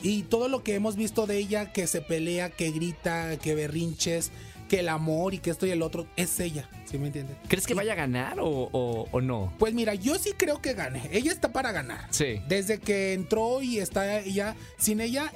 Y 0.01 0.23
todo 0.23 0.47
lo 0.47 0.63
que 0.63 0.75
hemos 0.75 0.95
visto 0.95 1.25
de 1.27 1.37
ella, 1.37 1.71
que 1.71 1.87
se 1.87 2.01
pelea, 2.01 2.49
que 2.49 2.71
grita, 2.71 3.37
que 3.37 3.55
berrinches, 3.55 4.31
que 4.69 4.79
el 4.81 4.89
amor 4.89 5.33
y 5.33 5.39
que 5.39 5.49
esto 5.49 5.65
y 5.65 5.71
el 5.71 5.81
otro, 5.81 6.05
es 6.15 6.39
ella, 6.39 6.69
¿sí 6.85 6.97
me 6.99 7.07
entiendes? 7.07 7.37
¿Crees 7.47 7.65
que 7.65 7.73
Y- 7.73 7.75
vaya 7.75 7.93
a 7.93 7.95
ganar 7.95 8.39
o, 8.39 8.47
o- 8.47 9.07
o 9.11 9.21
no? 9.21 9.51
Pues 9.57 9.73
mira, 9.73 9.95
yo 9.95 10.19
sí 10.19 10.33
creo 10.37 10.61
que 10.61 10.73
gane. 10.73 11.09
Ella 11.11 11.31
está 11.31 11.51
para 11.51 11.71
ganar. 11.71 12.05
Sí. 12.11 12.39
Desde 12.47 12.77
que 12.79 13.13
entró 13.13 13.61
y 13.63 13.79
está 13.79 14.19
ella, 14.19 14.55
sin 14.77 15.01
ella, 15.01 15.31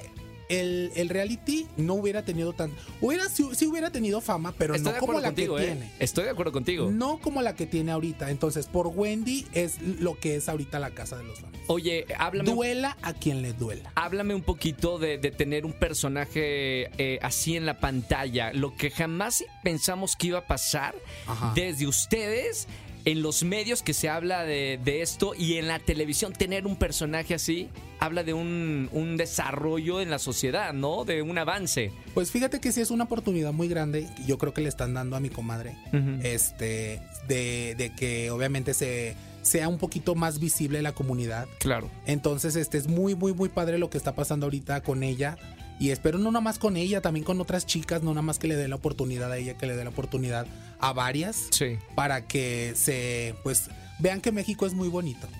el, 0.48 0.90
el 0.94 1.08
reality 1.08 1.66
no 1.76 1.94
hubiera 1.94 2.24
tenido 2.24 2.52
tan... 2.52 2.72
Hubiera, 3.00 3.28
sí, 3.28 3.46
sí 3.54 3.66
hubiera 3.66 3.90
tenido 3.90 4.20
fama, 4.20 4.54
pero 4.56 4.74
Estoy 4.74 4.92
no 4.92 4.98
como 4.98 5.20
la 5.20 5.28
contigo, 5.28 5.56
que 5.56 5.62
¿eh? 5.62 5.66
tiene. 5.66 5.90
Estoy 5.98 6.24
de 6.24 6.30
acuerdo 6.30 6.52
contigo. 6.52 6.90
No 6.90 7.18
como 7.18 7.42
la 7.42 7.54
que 7.54 7.66
tiene 7.66 7.92
ahorita. 7.92 8.30
Entonces, 8.30 8.66
por 8.66 8.88
Wendy 8.88 9.46
es 9.52 9.80
lo 9.80 10.18
que 10.18 10.36
es 10.36 10.48
ahorita 10.48 10.78
la 10.78 10.90
casa 10.90 11.16
de 11.16 11.24
los 11.24 11.40
famosos. 11.40 11.60
Oye, 11.66 12.04
háblame, 12.18 12.50
Duela 12.50 12.96
a 13.00 13.14
quien 13.14 13.40
le 13.40 13.54
duela. 13.54 13.90
háblame 13.94 14.34
un 14.34 14.42
poquito 14.42 14.98
de, 14.98 15.16
de 15.16 15.30
tener 15.30 15.64
un 15.64 15.72
personaje 15.72 16.90
eh, 16.98 17.18
así 17.22 17.56
en 17.56 17.64
la 17.66 17.80
pantalla. 17.80 18.52
Lo 18.52 18.76
que 18.76 18.90
jamás 18.90 19.44
pensamos 19.62 20.14
que 20.16 20.26
iba 20.28 20.40
a 20.40 20.46
pasar 20.46 20.94
Ajá. 21.26 21.52
desde 21.54 21.86
ustedes 21.86 22.68
en 23.04 23.22
los 23.22 23.44
medios 23.44 23.82
que 23.82 23.94
se 23.94 24.08
habla 24.08 24.44
de, 24.44 24.80
de 24.82 25.02
esto 25.02 25.34
y 25.34 25.54
en 25.54 25.68
la 25.68 25.78
televisión 25.78 26.32
tener 26.32 26.66
un 26.66 26.76
personaje 26.76 27.34
así 27.34 27.68
habla 28.00 28.22
de 28.24 28.34
un, 28.34 28.88
un 28.92 29.16
desarrollo 29.16 30.00
en 30.00 30.10
la 30.10 30.18
sociedad, 30.18 30.72
¿no? 30.72 31.04
De 31.04 31.22
un 31.22 31.38
avance. 31.38 31.92
Pues 32.12 32.30
fíjate 32.30 32.60
que 32.60 32.72
sí 32.72 32.80
es 32.80 32.90
una 32.90 33.04
oportunidad 33.04 33.52
muy 33.52 33.68
grande. 33.68 34.08
Yo 34.26 34.38
creo 34.38 34.52
que 34.52 34.60
le 34.60 34.68
están 34.68 34.94
dando 34.94 35.16
a 35.16 35.20
mi 35.20 35.30
comadre. 35.30 35.76
Este, 36.22 37.00
de, 37.28 37.74
de 37.76 37.92
que 37.94 38.30
obviamente 38.30 38.74
se 38.74 39.16
sea 39.42 39.68
un 39.68 39.78
poquito 39.78 40.14
más 40.14 40.38
visible 40.38 40.80
la 40.82 40.92
comunidad. 40.92 41.46
Claro. 41.58 41.90
Entonces, 42.06 42.56
este 42.56 42.78
es 42.78 42.88
muy, 42.88 43.14
muy, 43.14 43.34
muy 43.34 43.50
padre 43.50 43.78
lo 43.78 43.90
que 43.90 43.98
está 43.98 44.14
pasando 44.14 44.46
ahorita 44.46 44.82
con 44.82 45.02
ella. 45.02 45.36
Y 45.78 45.90
espero 45.90 46.18
no 46.18 46.30
nada 46.30 46.40
más 46.40 46.58
con 46.58 46.76
ella, 46.76 47.00
también 47.00 47.24
con 47.24 47.40
otras 47.40 47.66
chicas, 47.66 48.02
no 48.02 48.10
nada 48.10 48.22
más 48.22 48.38
que 48.38 48.48
le 48.48 48.56
dé 48.56 48.68
la 48.68 48.76
oportunidad 48.76 49.30
a 49.30 49.38
ella, 49.38 49.54
que 49.58 49.66
le 49.66 49.76
dé 49.76 49.82
la 49.84 49.90
oportunidad 49.90 50.46
a 50.78 50.92
varias. 50.92 51.48
Sí. 51.50 51.78
Para 51.94 52.26
que 52.26 52.74
se, 52.76 53.34
pues, 53.42 53.70
vean 53.98 54.20
que 54.20 54.32
México 54.32 54.66
es 54.66 54.74
muy 54.74 54.88
bonito. 54.88 55.28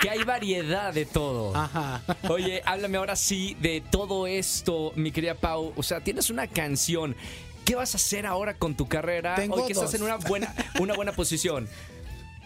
Que 0.00 0.10
hay 0.10 0.22
variedad 0.22 0.92
de 0.92 1.06
todo. 1.06 1.56
Ajá. 1.56 2.02
Oye, 2.28 2.60
háblame 2.66 2.98
ahora 2.98 3.16
sí 3.16 3.56
de 3.62 3.80
todo 3.80 4.26
esto, 4.26 4.92
mi 4.96 5.12
querida 5.12 5.34
Pau. 5.34 5.72
O 5.76 5.82
sea, 5.82 6.00
tienes 6.00 6.28
una 6.28 6.46
canción. 6.46 7.16
¿Qué 7.64 7.74
vas 7.74 7.94
a 7.94 7.96
hacer 7.96 8.26
ahora 8.26 8.52
con 8.52 8.74
tu 8.74 8.86
carrera? 8.86 9.34
Tengo 9.34 9.56
Hoy 9.56 9.66
que 9.66 9.72
estás 9.72 9.94
en 9.94 10.02
una 10.02 10.16
buena, 10.16 10.54
una 10.78 10.92
buena 10.92 11.12
posición. 11.12 11.70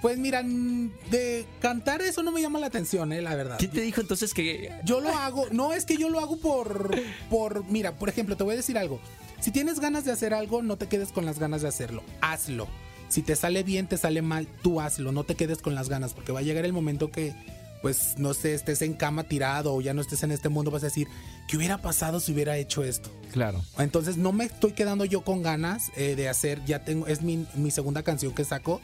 Pues 0.01 0.19
mira, 0.19 0.45
de 0.45 1.47
cantar 1.61 2.03
eso 2.03 2.23
no 2.23 2.31
me 2.31 2.41
llama 2.41 2.61
la 2.61 2.67
atención, 2.67 3.13
eh, 3.13 3.21
la 3.21 3.35
verdad. 3.35 3.57
¿Quién 3.59 3.73
te 3.73 3.81
dijo 3.81 4.01
entonces 4.01 4.33
que 4.33 4.73
Yo 4.85 5.01
lo 5.01 5.09
hago, 5.09 5.47
no 5.51 5.73
es 5.73 5.85
que 5.85 5.97
yo 5.97 6.09
lo 6.09 6.21
hago 6.21 6.37
por, 6.37 6.95
por, 7.29 7.65
mira, 7.65 7.97
por 7.97 8.09
ejemplo, 8.09 8.37
te 8.37 8.45
voy 8.45 8.55
a 8.55 8.57
decir 8.57 8.79
algo. 8.79 9.01
Si 9.41 9.51
tienes 9.51 9.81
ganas 9.81 10.05
de 10.05 10.13
hacer 10.13 10.35
algo, 10.35 10.63
no 10.63 10.77
te 10.77 10.87
quedes 10.87 11.13
con 11.13 11.25
las 11.25 11.39
ganas 11.39 11.63
de 11.63 11.69
hacerlo, 11.69 12.03
hazlo. 12.21 12.67
Si 13.09 13.23
te 13.23 13.37
sale 13.37 13.63
bien, 13.63 13.87
te 13.87 13.97
sale 13.97 14.21
mal, 14.21 14.47
tú 14.63 14.81
hazlo, 14.81 15.13
no 15.13 15.25
te 15.25 15.35
quedes 15.35 15.63
con 15.63 15.75
las 15.75 15.89
ganas, 15.89 16.13
porque 16.13 16.33
va 16.33 16.41
a 16.41 16.43
llegar 16.43 16.65
el 16.65 16.73
momento 16.73 17.11
que, 17.11 17.35
pues, 17.81 18.19
no 18.19 18.35
sé, 18.35 18.55
estés 18.55 18.83
en 18.83 18.95
cama 18.95 19.25
tirado 19.25 19.75
o 19.75 19.81
ya 19.81 19.95
no 19.95 20.03
estés 20.03 20.23
en 20.25 20.33
este 20.33 20.49
mundo, 20.49 20.71
vas 20.71 20.83
a 20.83 20.87
decir, 20.87 21.07
¿qué 21.49 21.57
hubiera 21.57 21.79
pasado 21.79 22.21
si 22.21 22.33
hubiera 22.33 22.59
hecho 22.59 22.85
esto? 22.85 23.11
Claro. 23.33 23.63
Entonces 23.79 24.17
no 24.17 24.33
me 24.33 24.45
estoy 24.45 24.73
quedando 24.73 25.05
yo 25.05 25.23
con 25.23 25.43
ganas 25.43 25.91
eh, 25.97 26.17
de 26.17 26.29
hacer, 26.29 26.63
ya 26.67 26.85
tengo, 26.85 27.07
es 27.07 27.23
mi, 27.23 27.47
mi 27.55 27.71
segunda 27.71 28.03
canción 28.03 28.35
que 28.35 28.45
saco. 28.45 28.81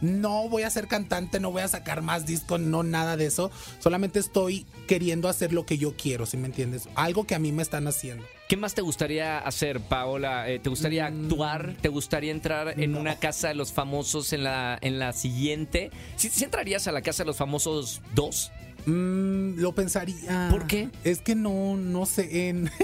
No 0.00 0.48
voy 0.48 0.62
a 0.62 0.70
ser 0.70 0.86
cantante, 0.88 1.40
no 1.40 1.50
voy 1.50 1.62
a 1.62 1.68
sacar 1.68 2.02
más 2.02 2.26
discos, 2.26 2.60
no 2.60 2.82
nada 2.82 3.16
de 3.16 3.26
eso. 3.26 3.50
Solamente 3.80 4.18
estoy 4.18 4.66
queriendo 4.86 5.28
hacer 5.28 5.52
lo 5.52 5.66
que 5.66 5.78
yo 5.78 5.94
quiero, 5.96 6.26
¿sí 6.26 6.36
me 6.36 6.46
entiendes? 6.46 6.88
Algo 6.94 7.24
que 7.26 7.34
a 7.34 7.38
mí 7.38 7.52
me 7.52 7.62
están 7.62 7.86
haciendo. 7.86 8.24
¿Qué 8.48 8.56
más 8.56 8.74
te 8.74 8.80
gustaría 8.80 9.38
hacer, 9.38 9.80
Paola? 9.80 10.48
Eh, 10.48 10.58
¿Te 10.58 10.70
gustaría 10.70 11.06
actuar? 11.06 11.74
¿Te 11.82 11.88
gustaría 11.88 12.30
entrar 12.32 12.80
en 12.80 12.90
Mm. 12.90 12.94
no. 12.94 13.00
una 13.00 13.16
casa 13.16 13.48
de 13.48 13.54
los 13.54 13.72
famosos 13.72 14.32
en 14.32 14.44
la, 14.44 14.78
en 14.80 14.98
la 14.98 15.12
siguiente? 15.12 15.90
¿Sí, 16.16 16.30
sí 16.30 16.44
entrarías 16.44 16.86
a 16.88 16.92
la 16.92 17.02
casa 17.02 17.24
de 17.24 17.26
los 17.26 17.36
famosos 17.36 18.00
2? 18.14 18.52
Mm, 18.86 19.60
lo 19.60 19.74
pensaría. 19.74 20.48
¿Por 20.50 20.66
qué? 20.66 20.88
Es 21.04 21.20
que 21.20 21.34
no, 21.34 21.76
no 21.76 22.06
sé. 22.06 22.48
En... 22.48 22.70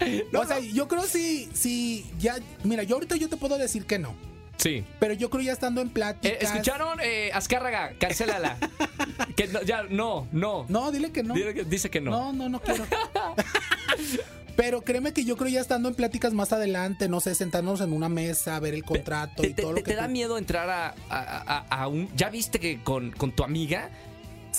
o 0.34 0.46
sea, 0.46 0.58
yo 0.60 0.88
creo 0.88 1.02
si, 1.02 1.48
si 1.52 2.06
ya, 2.18 2.36
mira, 2.64 2.82
yo 2.82 2.94
ahorita 2.96 3.16
yo 3.16 3.28
te 3.28 3.36
puedo 3.36 3.58
decir 3.58 3.84
que 3.84 3.98
no. 3.98 4.14
Sí. 4.62 4.84
Pero 5.00 5.14
yo 5.14 5.28
creo 5.28 5.42
ya 5.42 5.52
estando 5.52 5.80
en 5.80 5.90
pláticas. 5.90 6.40
Eh, 6.40 6.44
¿Escucharon? 6.44 6.98
Eh, 7.02 7.30
Azcárraga, 7.34 7.94
cancélala. 7.98 8.56
que 9.36 9.48
no, 9.48 9.62
ya, 9.62 9.82
no, 9.90 10.28
no. 10.30 10.66
No, 10.68 10.92
dile 10.92 11.10
que 11.10 11.22
no. 11.24 11.34
Dile 11.34 11.52
que- 11.52 11.64
dice 11.64 11.90
que 11.90 12.00
no. 12.00 12.10
No, 12.12 12.32
no, 12.32 12.48
no 12.48 12.60
quiero. 12.60 12.84
Pero 14.56 14.82
créeme 14.82 15.12
que 15.12 15.24
yo 15.24 15.36
creo 15.36 15.48
ya 15.50 15.60
estando 15.60 15.88
en 15.88 15.94
pláticas 15.94 16.34
más 16.34 16.52
adelante, 16.52 17.08
no 17.08 17.20
sé, 17.20 17.34
sentarnos 17.34 17.80
en 17.80 17.92
una 17.92 18.08
mesa, 18.10 18.60
ver 18.60 18.74
el 18.74 18.84
contrato 18.84 19.42
¿Te, 19.42 19.48
y 19.48 19.54
todo 19.54 19.68
te- 19.68 19.72
lo 19.72 19.76
que 19.76 19.82
te 19.92 19.94
da 19.96 20.04
tú- 20.06 20.12
miedo 20.12 20.36
entrar 20.36 20.68
a, 20.68 20.88
a- 21.08 21.64
a- 21.68 21.82
a 21.82 21.88
un... 21.88 22.08
¿Ya 22.14 22.28
viste 22.28 22.60
que 22.60 22.82
con, 22.82 23.10
con 23.12 23.32
tu 23.32 23.44
amiga? 23.44 23.88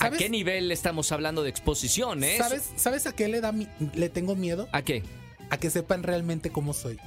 ¿A 0.00 0.10
qué 0.10 0.28
nivel 0.28 0.72
estamos 0.72 1.12
hablando 1.12 1.44
de 1.44 1.50
exposición, 1.50 2.24
eh? 2.24 2.36
¿Sabes, 2.38 2.72
¿Sabes 2.74 3.06
a 3.06 3.12
qué 3.12 3.28
le 3.28 3.40
da 3.40 3.52
mi- 3.52 3.68
le 3.94 4.08
tengo 4.08 4.34
miedo? 4.34 4.68
¿A 4.72 4.82
qué? 4.82 5.04
A 5.50 5.58
que 5.58 5.70
sepan 5.70 6.02
realmente 6.02 6.50
cómo 6.50 6.74
soy. 6.74 6.98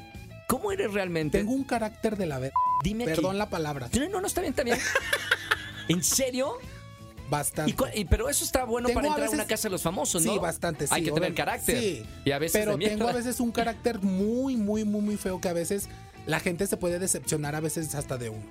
¿Cómo 0.48 0.72
eres 0.72 0.94
realmente? 0.94 1.38
Tengo 1.40 1.52
un 1.54 1.64
carácter 1.64 2.18
de 2.18 2.26
la 2.26 2.40
ver. 2.40 2.52
Dime 2.84 3.04
aquí. 3.04 3.14
Perdón 3.16 3.38
la 3.38 3.50
palabra. 3.50 3.90
No, 3.94 4.10
no, 4.10 4.22
no, 4.22 4.28
está 4.28 4.42
bien, 4.42 4.52
está 4.54 4.64
bien. 4.64 4.78
¿En 5.90 6.04
serio? 6.04 6.54
Bastante. 7.30 7.76
¿Y 7.96 8.02
y- 8.02 8.06
pero 8.06 8.30
eso 8.30 8.46
está 8.46 8.64
bueno 8.64 8.88
Tengo 8.88 8.98
para 9.00 9.08
entrar 9.10 9.28
a 9.28 9.30
una 9.30 9.38
veces- 9.44 9.50
casa 9.50 9.68
de 9.68 9.72
los 9.74 9.82
famosos, 9.82 10.24
¿no? 10.24 10.32
Sí, 10.34 10.40
bastante, 10.40 10.88
sí. 10.88 10.94
Hay 10.96 11.04
que 11.04 11.12
tener 11.12 11.34
carácter. 11.34 11.78
Sí. 11.80 12.04
Y 12.24 12.32
a 12.32 12.40
veces 12.40 12.62
Pero 12.64 12.78
tengo 12.78 13.08
a 13.10 13.14
veces 13.14 13.40
un 13.42 13.52
carácter 13.52 14.00
muy, 14.02 14.56
muy, 14.56 14.86
muy, 14.86 15.02
muy 15.02 15.18
feo 15.18 15.42
que 15.42 15.50
a 15.50 15.54
veces 15.54 15.90
la 16.26 16.40
gente 16.40 16.66
se 16.68 16.78
puede 16.78 17.00
decepcionar 17.00 17.54
a 17.56 17.60
veces 17.60 17.94
hasta 17.96 18.18
de 18.18 18.30
uno. 18.30 18.44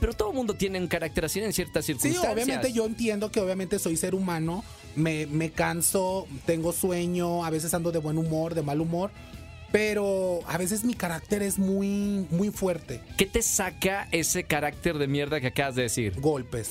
Pero 0.00 0.12
todo 0.12 0.30
el 0.30 0.34
mundo 0.36 0.54
tiene 0.54 0.80
un 0.80 0.88
carácter 0.88 1.24
así 1.24 1.38
en 1.40 1.52
ciertas 1.52 1.84
Sí, 1.84 1.92
circunstancias. 1.94 2.32
obviamente 2.32 2.72
yo 2.72 2.84
entiendo 2.84 3.30
que 3.30 3.38
obviamente 3.40 3.78
soy 3.78 3.96
ser 3.96 4.16
humano, 4.16 4.64
me, 4.96 5.26
me 5.26 5.50
canso, 5.52 6.26
tengo 6.46 6.72
sueño, 6.72 7.44
a 7.44 7.50
veces 7.50 7.72
ando 7.74 7.92
de 7.92 8.00
buen 8.00 8.18
humor, 8.18 8.54
de 8.56 8.62
mal 8.62 8.80
humor, 8.80 9.12
pero 9.74 10.38
a 10.46 10.56
veces 10.56 10.84
mi 10.84 10.94
carácter 10.94 11.42
es 11.42 11.58
muy, 11.58 12.28
muy 12.30 12.50
fuerte. 12.50 13.00
¿Qué 13.18 13.26
te 13.26 13.42
saca 13.42 14.06
ese 14.12 14.44
carácter 14.44 14.98
de 14.98 15.08
mierda 15.08 15.40
que 15.40 15.48
acabas 15.48 15.74
de 15.74 15.82
decir? 15.82 16.14
Golpes. 16.20 16.70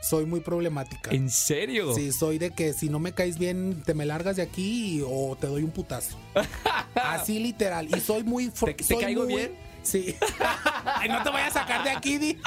Soy 0.00 0.24
muy 0.24 0.40
problemática. 0.40 1.10
¿En 1.10 1.28
serio? 1.28 1.92
Sí, 1.94 2.10
soy 2.10 2.38
de 2.38 2.50
que 2.52 2.72
si 2.72 2.88
no 2.88 2.98
me 2.98 3.12
caes 3.12 3.38
bien, 3.38 3.82
te 3.84 3.92
me 3.92 4.06
largas 4.06 4.36
de 4.36 4.42
aquí 4.42 5.00
y- 5.00 5.02
o 5.06 5.36
te 5.38 5.46
doy 5.48 5.64
un 5.64 5.70
putazo. 5.70 6.16
Así 6.94 7.38
literal. 7.38 7.86
Y 7.94 8.00
soy 8.00 8.22
muy... 8.24 8.48
¿Te- 8.48 8.72
te 8.72 8.84
soy 8.84 8.96
caigo 9.04 9.24
muy- 9.24 9.34
bien? 9.34 9.52
Sí. 9.82 10.16
Ay, 10.84 11.08
no 11.08 11.22
te 11.22 11.30
voy 11.30 11.40
a 11.40 11.50
sacar 11.50 11.84
de 11.84 11.90
aquí, 11.90 12.18
Di. 12.18 12.38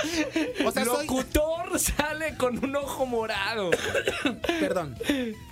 O 0.65 0.71
sea, 0.71 0.86
soy... 0.86 1.06
Locutor 1.08 1.80
sale 1.80 2.36
con 2.38 2.63
un 2.63 2.76
ojo 2.76 3.06
morado. 3.06 3.71
Perdón. 4.60 4.95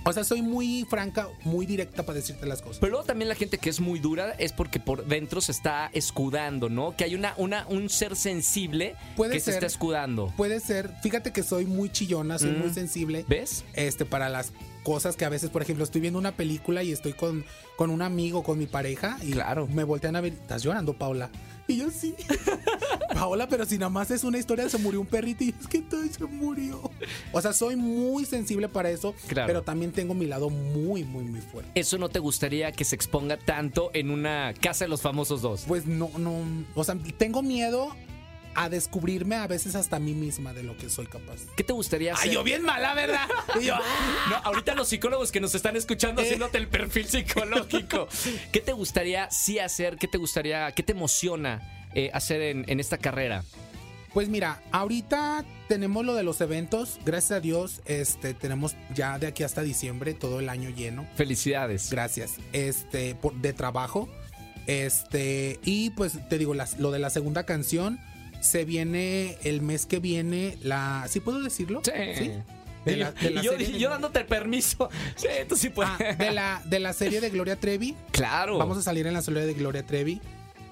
O 0.05 0.13
sea, 0.13 0.23
soy 0.23 0.41
muy 0.41 0.85
franca, 0.89 1.27
muy 1.43 1.65
directa 1.65 2.03
para 2.03 2.17
decirte 2.17 2.45
las 2.45 2.61
cosas. 2.61 2.79
Pero 2.79 2.91
luego 2.91 3.05
también 3.05 3.29
la 3.29 3.35
gente 3.35 3.57
que 3.57 3.69
es 3.69 3.79
muy 3.79 3.99
dura 3.99 4.31
es 4.37 4.51
porque 4.53 4.79
por 4.79 5.05
dentro 5.05 5.41
se 5.41 5.51
está 5.51 5.89
escudando, 5.93 6.69
¿no? 6.69 6.95
Que 6.95 7.05
hay 7.05 7.15
una, 7.15 7.33
una, 7.37 7.65
un 7.67 7.89
ser 7.89 8.15
sensible 8.15 8.95
Puede 9.15 9.33
que 9.33 9.39
se 9.39 9.51
está 9.51 9.65
escudando. 9.65 10.33
Puede 10.37 10.59
ser, 10.59 10.91
fíjate 11.01 11.31
que 11.31 11.43
soy 11.43 11.65
muy 11.65 11.89
chillona, 11.89 12.39
soy 12.39 12.51
muy 12.51 12.69
sensible. 12.73 13.23
Mm. 13.23 13.29
¿Ves? 13.29 13.63
Este, 13.73 14.05
para 14.05 14.29
las 14.29 14.51
cosas 14.83 15.15
que 15.15 15.23
a 15.25 15.29
veces, 15.29 15.49
por 15.49 15.61
ejemplo, 15.61 15.83
estoy 15.83 16.01
viendo 16.01 16.19
una 16.19 16.33
película 16.33 16.83
y 16.83 16.91
estoy 16.91 17.13
con, 17.13 17.45
con 17.77 17.89
un 17.89 18.01
amigo, 18.01 18.43
con 18.43 18.59
mi 18.59 18.65
pareja, 18.67 19.17
y 19.21 19.31
Claro. 19.31 19.67
me 19.67 19.83
voltean 19.85 20.15
a 20.17 20.21
ver, 20.21 20.33
¿estás 20.33 20.63
llorando, 20.63 20.93
Paula? 20.93 21.29
Y 21.67 21.77
yo 21.77 21.89
sí. 21.91 22.13
Paola, 23.13 23.47
pero 23.47 23.65
si 23.65 23.77
nada 23.77 23.89
más 23.89 24.11
es 24.11 24.23
una 24.23 24.37
historia, 24.37 24.67
se 24.69 24.77
murió 24.77 24.99
un 24.99 25.07
perrito 25.07 25.43
y 25.43 25.49
es 25.59 25.67
que 25.67 25.79
todo 25.81 26.01
se 26.05 26.23
murió. 26.25 26.91
O 27.31 27.41
sea, 27.41 27.53
soy 27.53 27.75
muy 27.75 28.25
sensible 28.25 28.67
para 28.67 28.89
eso, 28.89 29.15
Claro. 29.27 29.47
pero 29.47 29.61
también 29.63 29.91
tengo 29.91 30.13
mi 30.13 30.25
lado 30.25 30.49
muy, 30.49 31.03
muy, 31.03 31.23
muy 31.23 31.39
fuerte. 31.41 31.71
¿Eso 31.79 31.97
no 31.97 32.09
te 32.09 32.19
gustaría 32.19 32.71
que 32.71 32.83
se 32.83 32.95
exponga 32.95 33.37
tanto 33.37 33.91
en 33.93 34.09
una 34.09 34.53
casa 34.59 34.85
de 34.85 34.89
los 34.89 35.01
famosos 35.01 35.41
dos? 35.41 35.63
Pues 35.67 35.85
no, 35.85 36.09
no, 36.17 36.33
o 36.75 36.83
sea, 36.83 36.97
tengo 37.17 37.41
miedo 37.43 37.95
a 38.55 38.69
descubrirme 38.69 39.35
a 39.35 39.47
veces 39.47 39.75
hasta 39.75 39.95
a 39.95 39.99
mí 39.99 40.13
misma 40.13 40.53
de 40.53 40.63
lo 40.63 40.77
que 40.77 40.89
soy 40.89 41.05
capaz. 41.07 41.41
¿Qué 41.55 41.63
te 41.63 41.73
gustaría 41.73 42.13
hacer? 42.13 42.29
Ay, 42.29 42.35
yo 42.35 42.43
bien 42.43 42.61
mala, 42.63 42.93
¿verdad? 42.93 43.27
Y 43.61 43.65
yo, 43.65 43.75
No, 44.29 44.35
ahorita 44.43 44.75
los 44.75 44.87
psicólogos 44.89 45.31
que 45.31 45.39
nos 45.39 45.55
están 45.55 45.75
escuchando 45.75 46.21
Eh. 46.21 46.25
haciéndote 46.25 46.57
el 46.57 46.67
perfil 46.67 47.07
psicológico. 47.07 48.07
¿Qué 48.51 48.59
te 48.59 48.73
gustaría 48.73 49.29
sí 49.31 49.59
hacer? 49.59 49.97
¿Qué 49.97 50.07
te 50.07 50.17
gustaría, 50.17 50.71
qué 50.71 50.83
te 50.83 50.91
emociona 50.93 51.61
eh, 51.95 52.09
hacer 52.13 52.41
en, 52.41 52.65
en 52.67 52.79
esta 52.79 52.97
carrera? 52.97 53.43
Pues 54.13 54.29
mira, 54.29 54.61
ahorita 54.71 55.43
tenemos 55.67 56.05
lo 56.05 56.13
de 56.13 56.21
los 56.21 56.39
eventos. 56.39 56.99
Gracias 57.03 57.31
a 57.31 57.39
Dios, 57.39 57.81
este, 57.85 58.35
tenemos 58.35 58.75
ya 58.93 59.17
de 59.17 59.25
aquí 59.25 59.41
hasta 59.43 59.63
diciembre 59.63 60.13
todo 60.13 60.39
el 60.39 60.49
año 60.49 60.69
lleno. 60.69 61.07
Felicidades. 61.15 61.89
Gracias. 61.89 62.33
Este, 62.51 63.15
por- 63.15 63.33
de 63.33 63.53
trabajo. 63.53 64.07
Este, 64.67 65.59
y 65.63 65.89
pues 65.91 66.13
te 66.29 66.37
digo, 66.37 66.53
las- 66.53 66.77
lo 66.79 66.91
de 66.91 66.99
la 66.99 67.09
segunda 67.09 67.45
canción 67.45 67.99
se 68.43 68.65
viene 68.65 69.37
el 69.43 69.61
mes 69.61 69.85
que 69.85 69.99
viene. 69.99 70.57
La, 70.61 71.05
¿sí 71.09 71.19
puedo 71.19 71.41
decirlo? 71.41 71.81
Sí. 71.83 71.91
De 72.85 72.97
la, 72.97 73.11
de 73.13 73.29
la 73.31 73.39
y 73.41 73.45
yo, 73.45 73.51
serie 73.53 73.67
y 73.69 73.71
de- 73.73 73.79
yo 73.79 73.89
dándote 73.89 74.19
el 74.19 74.25
permiso. 74.25 74.89
Sí, 75.15 75.27
tú 75.47 75.55
sí 75.55 75.69
puedes. 75.69 75.91
Ah, 75.99 76.15
de 76.17 76.31
la, 76.31 76.61
de 76.65 76.79
la 76.79 76.91
serie 76.93 77.21
de 77.21 77.29
Gloria 77.29 77.57
Trevi. 77.59 77.95
claro. 78.11 78.57
Vamos 78.57 78.77
a 78.77 78.81
salir 78.81 79.07
en 79.07 79.13
la 79.13 79.21
serie 79.21 79.45
de 79.45 79.53
Gloria 79.53 79.83
Trevi. 79.85 80.19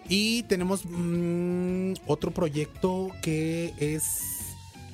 Y 0.09 0.43
tenemos 0.43 0.81
mm, 0.85 1.93
otro 2.07 2.31
proyecto 2.31 3.11
que 3.21 3.73
es 3.79 4.40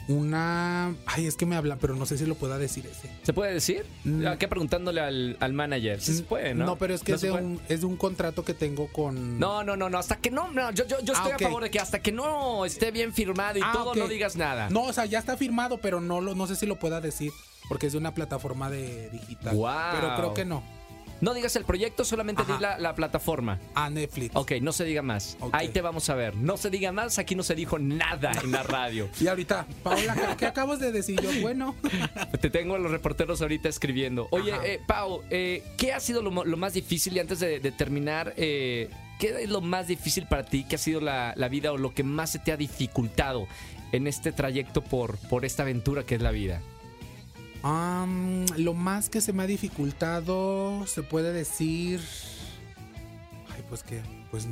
una. 0.08 0.96
Ay, 1.06 1.28
es 1.28 1.36
que 1.36 1.46
me 1.46 1.56
habla, 1.56 1.78
pero 1.78 1.96
no 1.96 2.06
sé 2.06 2.18
si 2.18 2.26
lo 2.26 2.36
pueda 2.36 2.58
decir 2.58 2.86
ese. 2.86 3.10
¿Se 3.24 3.34
puede 3.34 3.54
decir? 3.54 3.86
Mm. 4.04 4.28
Acá 4.28 4.48
preguntándole 4.48 5.02
al, 5.02 5.38
al 5.40 5.54
manager. 5.54 6.02
Sí 6.02 6.16
se 6.16 6.24
puede, 6.24 6.54
¿no? 6.54 6.78
pero 6.78 6.94
es 6.94 7.04
que 7.04 7.12
¿No 7.14 7.16
es, 7.16 7.22
de 7.22 7.32
un, 7.32 7.62
es 7.70 7.80
de 7.82 7.86
un 7.86 7.98
contrato 7.98 8.44
que 8.46 8.54
tengo 8.54 8.88
con. 8.92 9.40
No, 9.40 9.64
no, 9.64 9.76
no, 9.76 9.90
no. 9.90 9.98
Hasta 9.98 10.18
que 10.18 10.32
no. 10.32 10.52
no, 10.52 10.72
yo 10.72 10.86
yo, 10.88 10.98
yo 11.02 11.14
Ah, 11.16 11.24
estoy 11.30 11.32
a 11.34 11.50
favor 11.50 11.64
de 11.64 11.72
que 11.72 11.80
hasta 11.80 12.00
que 12.00 12.12
no 12.12 12.66
esté 12.66 12.92
bien 12.92 13.14
firmado 13.14 13.60
y 13.60 13.62
Ah, 13.64 13.72
todo, 13.74 13.96
no 13.96 14.08
digas 14.08 14.36
nada. 14.36 14.70
No, 14.70 14.84
o 14.84 14.94
sea, 14.94 15.06
ya 15.06 15.20
está 15.20 15.38
firmado, 15.38 15.80
pero 15.80 16.00
no, 16.02 16.22
lo, 16.22 16.36
no 16.36 16.48
sé 16.48 16.56
si 16.56 16.66
lo 16.66 16.78
pueda 16.78 17.02
decir. 17.02 17.32
Porque 17.68 17.88
es 17.88 17.92
de 17.92 17.98
una 17.98 18.14
plataforma 18.14 18.70
de 18.70 19.10
digital. 19.10 19.58
Pero 19.94 20.16
creo 20.16 20.34
que 20.34 20.46
no. 20.46 20.64
No 21.22 21.34
digas 21.34 21.56
el 21.56 21.66
proyecto, 21.66 22.04
solamente 22.06 22.44
di 22.46 22.54
la, 22.60 22.78
la 22.78 22.94
plataforma. 22.96 23.60
A 23.76 23.90
Netflix. 23.90 24.36
Ok, 24.36 24.54
no 24.62 24.72
se 24.72 24.84
diga 24.86 25.02
más. 25.02 25.38
Ahí 25.52 25.70
te 25.70 25.82
vamos 25.82 26.10
a 26.10 26.16
ver. 26.16 26.36
No 26.36 26.58
se 26.58 26.70
diga 26.70 26.92
más, 26.92 27.18
aquí 27.18 27.34
no 27.36 27.44
se 27.44 27.56
dijo 27.56 27.80
nada 27.80 28.32
en 28.44 28.52
la 28.52 28.64
radio. 28.64 29.10
Y 29.20 29.28
ahorita, 29.28 29.66
Paola, 29.84 30.14
¿qué- 30.16 30.36
¿qué 30.38 30.46
acabas 30.46 30.80
de 30.80 30.92
decir? 30.92 31.20
Yo, 31.22 31.30
bueno. 31.42 31.76
Te 32.42 32.50
tengo 32.50 32.76
a 32.76 32.80
los 32.80 32.92
reporteros 32.92 33.42
ahorita 33.42 33.68
escribiendo. 33.70 34.28
Oye, 34.32 34.54
eh, 34.64 34.80
Pau, 34.86 35.24
eh, 35.30 35.64
¿qué 35.78 35.94
ha 35.94 36.00
sido 36.00 36.22
lo, 36.22 36.32
más 36.58 36.74
difícil? 36.74 37.16
Y 37.16 37.20
antes 37.20 37.40
de, 37.40 37.60
de 37.60 37.72
terminar, 37.72 38.34
eh, 38.38 38.90
¿qué 39.20 39.42
es 39.44 39.50
lo 39.50 39.62
más 39.62 39.88
difícil 39.88 40.28
para 40.28 40.44
ti? 40.44 40.66
¿Qué 40.70 40.76
ha 40.76 40.80
sido 40.80 41.02
la, 41.02 41.34
la 41.36 41.48
vida 41.50 41.72
o 41.72 41.78
lo 41.78 41.94
que 41.94 42.04
más 42.04 42.32
se 42.32 42.40
te 42.40 42.52
ha 42.52 42.58
dificultado 42.58 43.48
en 43.92 44.06
este 44.06 44.32
trayecto 44.32 44.84
por, 44.84 45.18
por 45.30 45.46
esta 45.46 45.64
aventura 45.64 46.04
que 46.04 46.16
es 46.16 46.22
la 46.22 46.32
vida? 46.32 46.62
Am, 47.64 48.46
lo 48.58 48.74
más 48.74 49.10
que 49.10 49.22
se 49.22 49.34
me 49.34 49.44
ha 49.44 49.48
dificultado, 49.48 50.86
se 50.88 51.04
puede 51.04 51.34
decir. 51.34 52.02
Ay, 53.54 53.64
pues 53.70 53.84
que, 53.84 54.02
pues, 54.32 54.48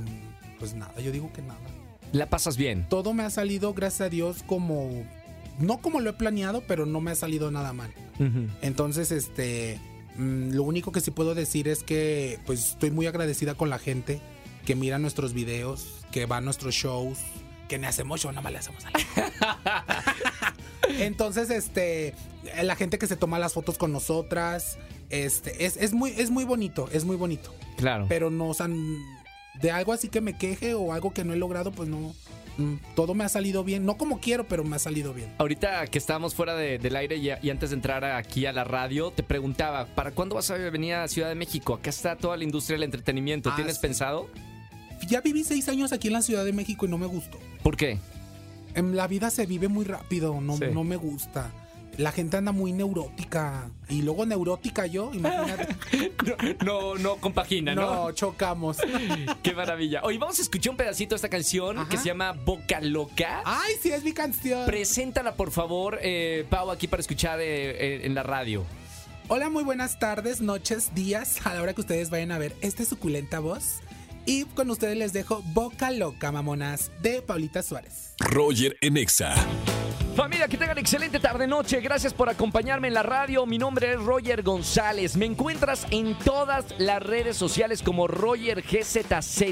pues 0.60 0.74
nada, 0.74 1.00
yo 1.00 1.12
digo 1.12 1.32
que 1.34 1.42
nada. 1.42 1.60
¿La 2.12 2.30
pasas 2.30 2.58
bien? 2.58 2.88
Todo 2.90 3.14
me 3.14 3.24
ha 3.24 3.30
salido, 3.30 3.74
gracias 3.74 4.02
a 4.02 4.10
Dios, 4.10 4.44
como. 4.46 5.06
No 5.60 5.78
como 5.78 6.02
lo 6.02 6.10
he 6.10 6.14
planeado, 6.14 6.64
pero 6.68 6.86
no 6.86 7.00
me 7.00 7.12
ha 7.12 7.16
salido 7.16 7.50
nada 7.52 7.74
mal. 7.74 7.92
Entonces, 8.62 9.12
este. 9.12 9.80
mm, 10.18 10.52
Lo 10.52 10.64
único 10.64 10.92
que 10.92 11.02
sí 11.02 11.12
puedo 11.12 11.36
decir 11.36 11.68
es 11.68 11.84
que, 11.84 12.40
pues, 12.46 12.72
estoy 12.72 12.92
muy 12.92 13.08
agradecida 13.08 13.56
con 13.56 13.70
la 13.70 13.80
gente 13.80 14.20
que 14.66 14.76
mira 14.76 14.98
nuestros 15.00 15.34
videos, 15.34 16.06
que 16.12 16.26
va 16.26 16.38
a 16.38 16.42
nuestros 16.42 16.74
shows, 16.76 17.20
que 17.68 17.78
ni 17.78 17.86
hacemos 17.86 18.22
show, 18.22 18.32
nada 18.32 18.42
más 18.42 18.52
le 18.52 18.60
hacemos 18.60 18.84
a 18.86 18.92
la 18.92 19.86
Entonces, 21.00 21.50
este, 21.50 22.14
la 22.64 22.76
gente 22.76 22.98
que 22.98 23.08
se 23.08 23.16
toma 23.16 23.40
las 23.40 23.54
fotos 23.54 23.78
con 23.78 23.92
nosotras, 23.92 24.78
este, 25.10 25.66
es, 25.66 25.78
es 25.78 25.94
muy, 25.94 26.12
es 26.12 26.30
muy 26.32 26.44
bonito, 26.46 26.90
es 26.92 27.04
muy 27.06 27.16
bonito. 27.16 27.54
Claro. 27.78 28.06
Pero 28.10 28.30
no, 28.30 28.48
o 28.50 28.54
sea, 28.54 28.68
de 29.62 29.72
algo 29.72 29.94
así 29.94 30.10
que 30.10 30.22
me 30.22 30.38
queje 30.38 30.74
o 30.74 30.94
algo 30.94 31.14
que 31.14 31.24
no 31.24 31.34
he 31.34 31.38
logrado, 31.38 31.72
pues 31.72 31.88
no. 31.90 32.14
mm, 32.58 32.76
Todo 32.96 33.14
me 33.14 33.24
ha 33.24 33.30
salido 33.30 33.64
bien, 33.64 33.86
no 33.86 33.98
como 33.98 34.20
quiero, 34.20 34.48
pero 34.48 34.64
me 34.64 34.76
ha 34.76 34.80
salido 34.80 35.14
bien. 35.14 35.34
Ahorita 35.38 35.86
que 35.88 35.98
estábamos 35.98 36.36
fuera 36.36 36.56
de- 36.56 36.78
del 36.80 36.96
aire 36.96 37.18
y, 37.18 37.30
y 37.42 37.50
antes 37.50 37.70
de 37.72 37.76
entrar 37.76 38.04
aquí 38.06 38.46
a 38.46 38.54
la 38.54 38.64
radio, 38.64 39.12
te 39.12 39.24
preguntaba, 39.24 39.86
¿para 39.88 40.12
cuándo 40.12 40.36
vas 40.36 40.50
a 40.52 40.56
venir 40.56 40.96
a 40.96 41.08
Ciudad 41.08 41.30
de 41.30 41.36
México? 41.36 41.74
Acá 41.74 41.90
está 41.90 42.16
toda 42.16 42.36
la 42.38 42.44
industria 42.44 42.76
del 42.76 42.84
entretenimiento. 42.84 43.50
Ah, 43.50 43.56
¿Tienes 43.56 43.76
sí. 43.76 43.82
pensado? 43.82 44.30
Ya 45.08 45.22
viví 45.22 45.44
seis 45.44 45.68
años 45.70 45.92
aquí 45.94 46.08
en 46.08 46.14
la 46.14 46.22
Ciudad 46.22 46.46
de 46.46 46.54
México 46.54 46.86
y 46.86 46.90
no 46.90 46.98
me 46.98 47.06
gustó. 47.06 47.38
¿Por 47.62 47.76
qué? 47.78 48.00
En 48.76 48.96
la 48.96 49.08
vida 49.08 49.30
se 49.30 49.46
vive 49.46 49.68
muy 49.68 49.86
rápido, 49.86 50.40
no, 50.42 50.58
Sí. 50.58 50.66
no 50.72 50.84
me 50.84 50.96
gusta. 50.98 51.52
La 51.98 52.12
gente 52.12 52.36
anda 52.36 52.52
muy 52.52 52.74
neurótica. 52.74 53.70
Y 53.88 54.02
luego 54.02 54.26
neurótica 54.26 54.86
yo, 54.86 55.12
imagínate. 55.14 55.76
No, 56.66 56.96
no, 56.96 57.16
compagina, 57.18 57.74
no, 57.74 58.12
chocamos. 58.12 58.78
Qué 59.42 59.54
maravilla. 59.54 60.02
Hoy 60.04 60.18
vamos 60.18 60.38
a 60.40 60.42
escuchar 60.42 60.72
un 60.72 60.78
pedacito 60.78 61.12
de 61.12 61.18
esta 61.18 61.30
canción 61.30 61.80
Ajá. 61.80 61.88
que 61.90 61.98
se 61.98 62.06
llama 62.06 62.34
Boca 62.34 62.82
Loca. 62.82 63.42
Ay, 63.46 63.76
sí, 63.82 63.92
es 63.92 64.04
mi 64.04 64.12
canción. 64.12 64.66
Preséntala, 64.66 65.36
por 65.36 65.52
favor, 65.52 65.98
eh, 66.02 66.46
Pau, 66.50 66.70
aquí 66.70 66.88
para 66.90 67.00
escuchar 67.00 67.40
eh, 67.40 67.46
eh, 67.46 68.02
en 68.06 68.14
la 68.14 68.24
radio. 68.24 68.66
Hola, 69.30 69.50
muy 69.50 69.64
buenas 69.64 69.98
tardes, 69.98 70.42
noches, 70.42 70.94
días, 70.94 71.46
a 71.48 71.54
la 71.56 71.62
hora 71.62 71.74
que 71.74 71.82
ustedes 71.82 72.10
vayan 72.10 72.32
a 72.34 72.38
ver 72.38 72.54
esta 72.62 72.84
suculenta 72.84 73.40
voz. 73.40 73.80
Y 74.26 74.46
con 74.46 74.70
ustedes 74.70 74.98
les 74.98 75.14
dejo 75.14 75.44
Boca 75.54 75.92
Loca, 75.92 76.32
mamonas, 76.32 76.92
de 77.02 77.22
Paulita 77.22 77.62
Suárez. 77.62 78.16
Roger 78.20 78.76
en 78.82 78.98
Exa. 78.98 79.36
Familia, 80.16 80.48
que 80.48 80.56
tengan 80.56 80.78
excelente 80.78 81.20
tarde-noche. 81.20 81.82
Gracias 81.82 82.14
por 82.14 82.30
acompañarme 82.30 82.88
en 82.88 82.94
la 82.94 83.04
radio. 83.04 83.46
Mi 83.46 83.58
nombre 83.58 83.92
es 83.92 84.02
Roger 84.02 84.44
González. 84.44 85.18
Me 85.18 85.26
encuentras 85.26 85.86
en 85.92 86.18
todas 86.20 86.74
las 86.78 87.04
redes 87.04 87.36
sociales 87.36 87.84
como 87.84 88.08
Roger 88.08 88.62
GZZ. 88.62 89.44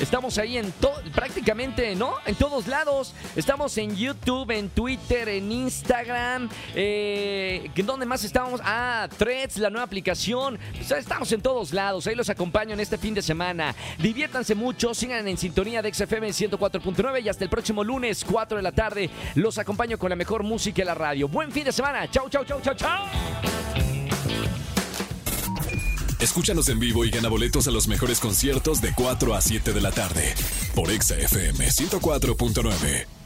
Estamos 0.00 0.38
ahí 0.38 0.58
en 0.58 0.74
prácticamente, 1.14 1.94
¿no? 1.94 2.14
En 2.26 2.34
todos 2.34 2.66
lados. 2.66 3.14
Estamos 3.36 3.78
en 3.78 3.94
YouTube, 3.94 4.50
en 4.50 4.70
Twitter, 4.70 5.28
en 5.28 5.52
Instagram. 5.52 6.48
Eh, 6.74 7.70
¿Dónde 7.84 8.04
más 8.04 8.24
estamos? 8.24 8.60
Ah, 8.64 9.08
Threads, 9.16 9.58
la 9.58 9.70
nueva 9.70 9.84
aplicación. 9.84 10.58
Pues, 10.76 10.90
estamos 10.90 11.30
en 11.30 11.42
todos 11.42 11.72
lados. 11.72 12.08
Ahí 12.08 12.16
los 12.16 12.28
acompaño 12.28 12.74
en 12.74 12.80
este 12.80 12.98
fin 12.98 13.14
de 13.14 13.22
semana. 13.22 13.72
Diviértanse 13.98 14.56
mucho. 14.56 14.94
Sigan 14.94 15.28
en 15.28 15.38
sintonía 15.38 15.80
de 15.80 15.94
XFM 15.94 16.30
104.9 16.30 17.22
y 17.22 17.28
hasta 17.28 17.44
el 17.44 17.50
próximo 17.50 17.84
lunes, 17.84 18.24
4 18.28 18.56
de 18.56 18.62
la 18.64 18.72
tarde. 18.72 19.08
Los 19.36 19.58
acompaño 19.58 19.91
con 19.98 20.10
la 20.10 20.16
mejor 20.16 20.42
música 20.42 20.82
en 20.82 20.86
la 20.86 20.94
radio. 20.94 21.28
Buen 21.28 21.50
fin 21.50 21.64
de 21.64 21.72
semana. 21.72 22.10
Chau, 22.10 22.28
chau, 22.28 22.44
chau, 22.44 22.60
chau, 22.60 22.74
chau. 22.74 23.04
Escúchanos 26.20 26.68
en 26.68 26.78
vivo 26.78 27.04
y 27.04 27.10
gana 27.10 27.28
boletos 27.28 27.66
a 27.66 27.72
los 27.72 27.88
mejores 27.88 28.20
conciertos 28.20 28.80
de 28.80 28.92
4 28.94 29.34
a 29.34 29.40
7 29.40 29.72
de 29.72 29.80
la 29.80 29.90
tarde 29.90 30.34
por 30.74 30.90
Exa 30.90 31.16
FM 31.16 31.66
104.9. 31.66 33.21